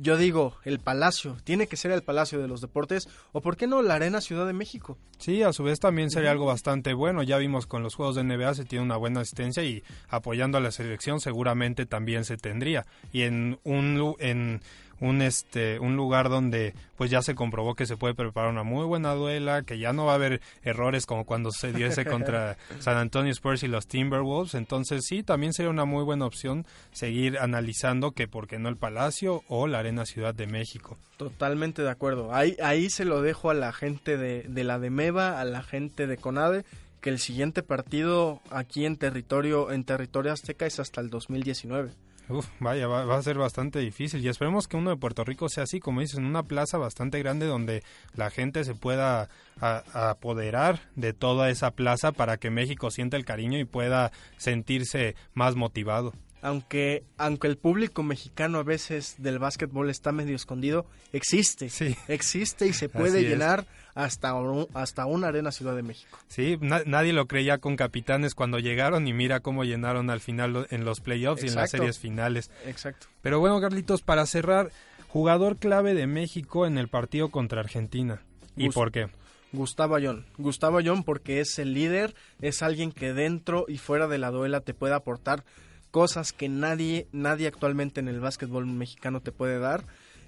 yo 0.00 0.16
digo, 0.16 0.56
el 0.64 0.80
Palacio, 0.80 1.36
tiene 1.44 1.66
que 1.66 1.76
ser 1.76 1.92
el 1.92 2.02
Palacio 2.02 2.40
de 2.40 2.48
los 2.48 2.60
Deportes, 2.60 3.08
o 3.32 3.40
por 3.40 3.56
qué 3.56 3.66
no 3.66 3.82
la 3.82 3.94
Arena 3.94 4.20
Ciudad 4.20 4.46
de 4.46 4.52
México. 4.52 4.98
Sí, 5.18 5.42
a 5.42 5.52
su 5.52 5.62
vez 5.64 5.78
también 5.78 6.10
sería 6.10 6.30
algo 6.30 6.46
bastante 6.46 6.94
bueno. 6.94 7.22
Ya 7.22 7.38
vimos 7.38 7.66
con 7.66 7.82
los 7.82 7.94
juegos 7.94 8.16
de 8.16 8.24
NBA 8.24 8.54
se 8.54 8.64
tiene 8.64 8.84
una 8.84 8.96
buena 8.96 9.20
asistencia 9.20 9.62
y 9.62 9.82
apoyando 10.08 10.58
a 10.58 10.60
la 10.60 10.72
selección 10.72 11.20
seguramente 11.20 11.86
también 11.86 12.24
se 12.24 12.36
tendría. 12.36 12.86
Y 13.12 13.22
en 13.22 13.58
un 13.64 14.16
en 14.18 14.60
un 15.00 15.22
este 15.22 15.78
un 15.78 15.96
lugar 15.96 16.28
donde 16.28 16.74
pues 16.96 17.10
ya 17.10 17.22
se 17.22 17.34
comprobó 17.34 17.74
que 17.74 17.86
se 17.86 17.96
puede 17.96 18.14
preparar 18.14 18.50
una 18.50 18.64
muy 18.64 18.84
buena 18.84 19.14
duela, 19.14 19.62
que 19.62 19.78
ya 19.78 19.92
no 19.92 20.06
va 20.06 20.12
a 20.12 20.16
haber 20.16 20.40
errores 20.62 21.06
como 21.06 21.24
cuando 21.24 21.52
se 21.52 21.72
dio 21.72 21.86
ese 21.86 22.04
contra 22.06 22.56
San 22.80 22.96
Antonio 22.96 23.32
Spurs 23.32 23.62
y 23.62 23.68
los 23.68 23.86
Timberwolves, 23.86 24.54
entonces 24.54 25.04
sí, 25.06 25.22
también 25.22 25.52
sería 25.52 25.70
una 25.70 25.84
muy 25.84 26.04
buena 26.04 26.26
opción 26.26 26.66
seguir 26.92 27.38
analizando 27.38 28.12
que 28.12 28.28
por 28.28 28.48
qué 28.48 28.58
no 28.58 28.68
el 28.68 28.76
Palacio 28.76 29.42
o 29.48 29.66
la 29.66 29.78
Arena 29.78 30.06
Ciudad 30.06 30.34
de 30.34 30.46
México. 30.46 30.98
Totalmente 31.16 31.82
de 31.82 31.90
acuerdo. 31.90 32.34
Ahí 32.34 32.56
ahí 32.62 32.90
se 32.90 33.04
lo 33.04 33.22
dejo 33.22 33.50
a 33.50 33.54
la 33.54 33.72
gente 33.72 34.16
de, 34.16 34.42
de 34.42 34.64
la 34.64 34.78
de 34.78 34.90
Meva, 34.90 35.40
a 35.40 35.44
la 35.44 35.62
gente 35.62 36.06
de 36.06 36.16
Conade 36.16 36.64
que 37.00 37.10
el 37.10 37.18
siguiente 37.18 37.62
partido 37.62 38.40
aquí 38.50 38.84
en 38.84 38.96
territorio 38.96 39.70
en 39.70 39.84
territorio 39.84 40.32
azteca 40.32 40.66
es 40.66 40.80
hasta 40.80 41.00
el 41.00 41.10
2019. 41.10 41.92
Uf, 42.28 42.46
vaya, 42.60 42.86
va, 42.86 43.16
a 43.16 43.22
ser 43.22 43.38
bastante 43.38 43.78
difícil 43.78 44.24
y 44.24 44.28
esperemos 44.28 44.68
que 44.68 44.76
uno 44.76 44.90
de 44.90 44.96
Puerto 44.96 45.24
Rico 45.24 45.48
sea 45.48 45.64
así, 45.64 45.80
como 45.80 46.00
dices, 46.00 46.18
en 46.18 46.26
una 46.26 46.42
plaza 46.42 46.76
bastante 46.76 47.18
grande 47.18 47.46
donde 47.46 47.82
la 48.14 48.30
gente 48.30 48.64
se 48.64 48.74
pueda 48.74 49.28
apoderar 49.60 50.80
de 50.94 51.12
toda 51.12 51.50
esa 51.50 51.70
plaza 51.70 52.12
para 52.12 52.36
que 52.36 52.50
México 52.50 52.90
sienta 52.90 53.16
el 53.16 53.24
cariño 53.24 53.58
y 53.58 53.64
pueda 53.64 54.12
sentirse 54.36 55.16
más 55.34 55.56
motivado 55.56 56.12
aunque 56.42 57.04
aunque 57.16 57.48
el 57.48 57.56
público 57.56 58.02
mexicano 58.02 58.58
a 58.58 58.62
veces 58.62 59.16
del 59.18 59.38
básquetbol 59.38 59.90
está 59.90 60.12
medio 60.12 60.36
escondido, 60.36 60.86
existe. 61.12 61.68
Sí. 61.68 61.96
Existe 62.06 62.66
y 62.66 62.72
se 62.72 62.88
puede 62.88 63.22
llenar 63.22 63.66
hasta, 63.94 64.34
hasta 64.74 65.06
una 65.06 65.28
arena 65.28 65.52
Ciudad 65.52 65.74
de 65.74 65.82
México. 65.82 66.18
Sí, 66.28 66.58
nadie 66.60 67.12
lo 67.12 67.26
creía 67.26 67.58
con 67.58 67.76
Capitanes 67.76 68.34
cuando 68.34 68.58
llegaron 68.58 69.06
y 69.08 69.12
mira 69.12 69.40
cómo 69.40 69.64
llenaron 69.64 70.10
al 70.10 70.20
final 70.20 70.66
en 70.70 70.84
los 70.84 71.00
playoffs 71.00 71.44
y 71.44 71.48
en 71.48 71.54
las 71.54 71.70
series 71.70 71.98
finales. 71.98 72.50
Exacto. 72.66 73.06
Pero 73.22 73.40
bueno, 73.40 73.60
Carlitos, 73.60 74.02
para 74.02 74.26
cerrar, 74.26 74.70
jugador 75.08 75.56
clave 75.56 75.94
de 75.94 76.06
México 76.06 76.66
en 76.66 76.78
el 76.78 76.88
partido 76.88 77.30
contra 77.30 77.60
Argentina. 77.60 78.22
¿Y 78.56 78.70
por 78.70 78.92
qué? 78.92 79.08
Gustavo 79.52 79.94
Ayón. 79.94 80.26
Gustavo 80.36 80.78
Ayón 80.78 81.04
porque 81.04 81.40
es 81.40 81.58
el 81.58 81.72
líder, 81.72 82.14
es 82.40 82.62
alguien 82.62 82.92
que 82.92 83.14
dentro 83.14 83.64
y 83.66 83.78
fuera 83.78 84.06
de 84.06 84.18
la 84.18 84.30
duela 84.30 84.60
te 84.60 84.74
puede 84.74 84.94
aportar 84.94 85.44
cosas 85.90 86.32
que 86.32 86.48
nadie, 86.48 87.08
nadie 87.12 87.46
actualmente 87.46 88.00
en 88.00 88.08
el 88.08 88.20
básquetbol 88.20 88.66
mexicano 88.66 89.20
te 89.20 89.32
puede 89.32 89.58
dar. 89.58 89.84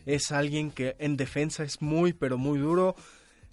Es 0.06 0.32
alguien 0.32 0.70
que 0.70 0.96
en 0.98 1.16
defensa 1.16 1.62
es 1.62 1.82
muy, 1.82 2.14
pero 2.14 2.38
muy 2.38 2.58
duro. 2.58 2.96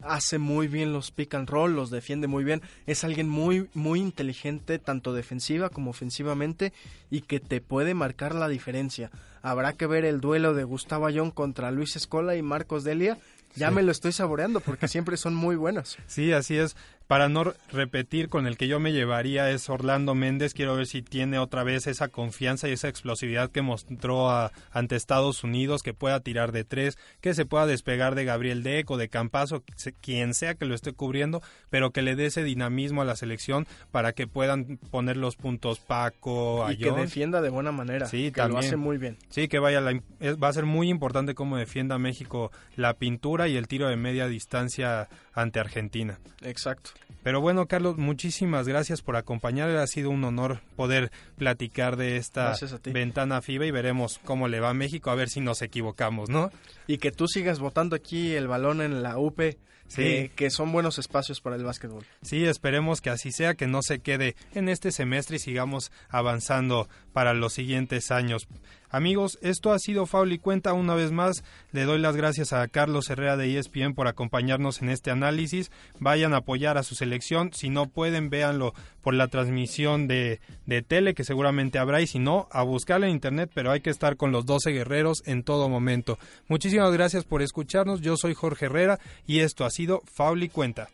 Hace 0.01 0.37
muy 0.37 0.67
bien 0.67 0.93
los 0.93 1.11
pick 1.11 1.33
and 1.33 1.49
roll, 1.49 1.75
los 1.75 1.89
defiende 1.89 2.27
muy 2.27 2.43
bien. 2.43 2.61
Es 2.85 3.03
alguien 3.03 3.27
muy, 3.27 3.67
muy 3.73 3.99
inteligente, 3.99 4.77
tanto 4.77 5.13
defensiva 5.13 5.69
como 5.69 5.89
ofensivamente, 5.89 6.71
y 7.09 7.21
que 7.21 7.39
te 7.39 7.61
puede 7.61 7.93
marcar 7.93 8.35
la 8.35 8.47
diferencia. 8.47 9.09
Habrá 9.41 9.73
que 9.73 9.87
ver 9.87 10.05
el 10.05 10.21
duelo 10.21 10.53
de 10.53 10.63
Gustavo 10.63 11.07
Ayón 11.07 11.31
contra 11.31 11.71
Luis 11.71 11.95
Escola 11.95 12.35
y 12.35 12.41
Marcos 12.41 12.83
Delia. 12.83 13.17
Ya 13.55 13.71
me 13.71 13.81
lo 13.81 13.91
estoy 13.91 14.11
saboreando 14.11 14.59
porque 14.59 14.87
siempre 14.87 15.17
son 15.17 15.33
muy 15.33 15.55
buenos. 15.55 15.97
Sí, 16.05 16.31
así 16.31 16.57
es 16.57 16.75
para 17.07 17.29
no 17.29 17.53
repetir 17.71 18.29
con 18.29 18.47
el 18.47 18.57
que 18.57 18.67
yo 18.67 18.79
me 18.79 18.91
llevaría 18.91 19.49
es 19.49 19.69
Orlando 19.69 20.13
Méndez. 20.13 20.53
Quiero 20.53 20.75
ver 20.75 20.87
si 20.87 21.01
tiene 21.01 21.39
otra 21.39 21.63
vez 21.63 21.87
esa 21.87 22.09
confianza 22.09 22.67
y 22.67 22.73
esa 22.73 22.89
explosividad 22.89 23.49
que 23.49 23.61
mostró 23.61 24.29
ante 24.71 24.95
Estados 24.95 25.43
Unidos, 25.43 25.83
que 25.83 25.93
pueda 25.93 26.19
tirar 26.19 26.51
de 26.51 26.65
tres, 26.65 26.97
que 27.21 27.33
se 27.33 27.45
pueda 27.45 27.65
despegar 27.65 28.15
de 28.15 28.25
Gabriel 28.25 28.61
Deco, 28.61 28.97
de 28.97 29.09
Campazo, 29.09 29.63
quien 30.01 30.33
sea 30.33 30.55
que 30.55 30.65
lo 30.65 30.75
esté 30.75 30.91
cubriendo, 30.91 31.41
pero 31.69 31.91
que 31.91 32.01
le 32.01 32.15
dé 32.15 32.25
ese 32.25 32.43
dinamismo 32.43 33.01
a 33.01 33.05
la 33.05 33.15
selección 33.15 33.67
para 33.91 34.11
que 34.11 34.27
puedan 34.27 34.77
poner 34.91 35.17
los 35.17 35.35
puntos 35.35 35.79
Paco, 35.79 36.69
Y 36.69 36.77
que 36.77 36.91
defienda 36.91 37.41
de 37.41 37.49
buena 37.49 37.71
manera. 37.71 38.07
Sí, 38.07 38.31
que 38.31 38.45
lo 38.47 38.57
hace 38.57 38.75
muy 38.75 38.97
bien. 38.97 39.17
Sí, 39.29 39.47
que 39.47 39.59
vaya, 39.59 39.81
va 39.81 40.47
a 40.47 40.53
ser 40.53 40.65
muy 40.65 40.89
importante 40.89 41.35
cómo 41.35 41.57
defienda 41.57 41.97
México 41.97 42.51
la 42.75 42.93
pintura 42.95 43.47
y 43.47 43.55
el 43.55 43.67
tiro 43.67 43.87
de 43.87 43.95
media 43.95 44.27
distancia 44.27 45.07
ante 45.33 45.59
Argentina. 45.59 46.19
Exacto. 46.41 46.91
Pero 47.23 47.41
bueno, 47.41 47.67
Carlos, 47.67 47.97
muchísimas 47.97 48.67
gracias 48.67 49.01
por 49.01 49.17
acompañar. 49.17 49.69
Ha 49.75 49.87
sido 49.87 50.09
un 50.09 50.23
honor 50.23 50.61
poder 50.75 51.11
platicar 51.37 51.97
de 51.97 52.17
esta 52.17 52.55
ventana 52.85 53.41
FIBA 53.41 53.65
y 53.65 53.71
veremos 53.71 54.19
cómo 54.23 54.47
le 54.47 54.59
va 54.59 54.69
a 54.69 54.73
México, 54.73 55.09
a 55.09 55.15
ver 55.15 55.29
si 55.29 55.41
nos 55.41 55.61
equivocamos, 55.61 56.29
¿no? 56.29 56.51
Y 56.87 56.99
que 56.99 57.11
tú 57.11 57.27
sigas 57.27 57.59
votando 57.59 57.95
aquí 57.95 58.33
el 58.33 58.47
balón 58.47 58.81
en 58.81 59.03
la 59.03 59.17
UP, 59.17 59.41
sí. 59.87 60.31
que 60.35 60.49
son 60.49 60.71
buenos 60.71 60.99
espacios 60.99 61.41
para 61.41 61.55
el 61.55 61.63
básquetbol. 61.63 62.05
Sí, 62.21 62.45
esperemos 62.45 63.01
que 63.01 63.09
así 63.09 63.31
sea, 63.31 63.55
que 63.55 63.67
no 63.67 63.81
se 63.81 63.99
quede 63.99 64.35
en 64.53 64.69
este 64.69 64.91
semestre 64.91 65.35
y 65.35 65.39
sigamos 65.39 65.91
avanzando 66.09 66.87
para 67.17 67.33
los 67.33 67.53
siguientes 67.53 68.11
años. 68.11 68.47
Amigos, 68.91 69.39
esto 69.41 69.71
ha 69.71 69.79
sido 69.79 70.05
Faul 70.05 70.33
y 70.33 70.37
Cuenta 70.37 70.73
una 70.73 70.93
vez 70.93 71.11
más. 71.11 71.43
Le 71.71 71.83
doy 71.83 71.97
las 71.97 72.15
gracias 72.15 72.53
a 72.53 72.67
Carlos 72.67 73.09
Herrera 73.09 73.35
de 73.37 73.57
ESPN 73.57 73.95
por 73.95 74.07
acompañarnos 74.07 74.83
en 74.83 74.89
este 74.89 75.09
análisis. 75.09 75.71
Vayan 75.99 76.35
a 76.35 76.37
apoyar 76.37 76.77
a 76.77 76.83
su 76.83 76.93
selección. 76.93 77.53
Si 77.53 77.69
no 77.69 77.87
pueden, 77.87 78.29
véanlo 78.29 78.75
por 79.01 79.15
la 79.15 79.29
transmisión 79.29 80.07
de, 80.07 80.41
de 80.67 80.83
tele, 80.83 81.15
que 81.15 81.23
seguramente 81.23 81.79
habrá. 81.79 82.01
Y 82.01 82.07
si 82.07 82.19
no, 82.19 82.47
a 82.51 82.61
buscarla 82.61 83.07
en 83.07 83.13
internet, 83.13 83.49
pero 83.51 83.71
hay 83.71 83.81
que 83.81 83.89
estar 83.89 84.15
con 84.15 84.31
los 84.31 84.45
12 84.45 84.69
guerreros 84.69 85.23
en 85.25 85.41
todo 85.41 85.69
momento. 85.69 86.19
Muchísimas 86.47 86.93
gracias 86.93 87.23
por 87.23 87.41
escucharnos. 87.41 88.01
Yo 88.01 88.15
soy 88.15 88.35
Jorge 88.35 88.67
Herrera 88.67 88.99
y 89.25 89.39
esto 89.39 89.65
ha 89.65 89.71
sido 89.71 90.03
Faul 90.05 90.43
y 90.43 90.49
Cuenta. 90.49 90.89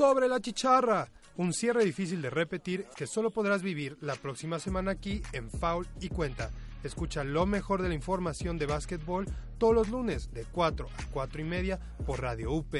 Sobre 0.00 0.28
la 0.28 0.40
chicharra. 0.40 1.08
Un 1.36 1.52
cierre 1.52 1.84
difícil 1.84 2.22
de 2.22 2.30
repetir 2.30 2.86
que 2.96 3.06
solo 3.06 3.30
podrás 3.30 3.60
vivir 3.60 3.98
la 4.00 4.14
próxima 4.14 4.58
semana 4.58 4.92
aquí 4.92 5.20
en 5.34 5.50
Foul 5.50 5.86
y 6.00 6.08
Cuenta. 6.08 6.48
Escucha 6.82 7.22
lo 7.22 7.44
mejor 7.44 7.82
de 7.82 7.90
la 7.90 7.94
información 7.94 8.56
de 8.56 8.64
básquetbol 8.64 9.26
todos 9.58 9.74
los 9.74 9.90
lunes 9.90 10.32
de 10.32 10.46
4 10.50 10.86
a 10.86 11.04
4 11.12 11.42
y 11.42 11.44
media 11.44 11.78
por 12.06 12.22
Radio 12.22 12.50
UP. 12.50 12.74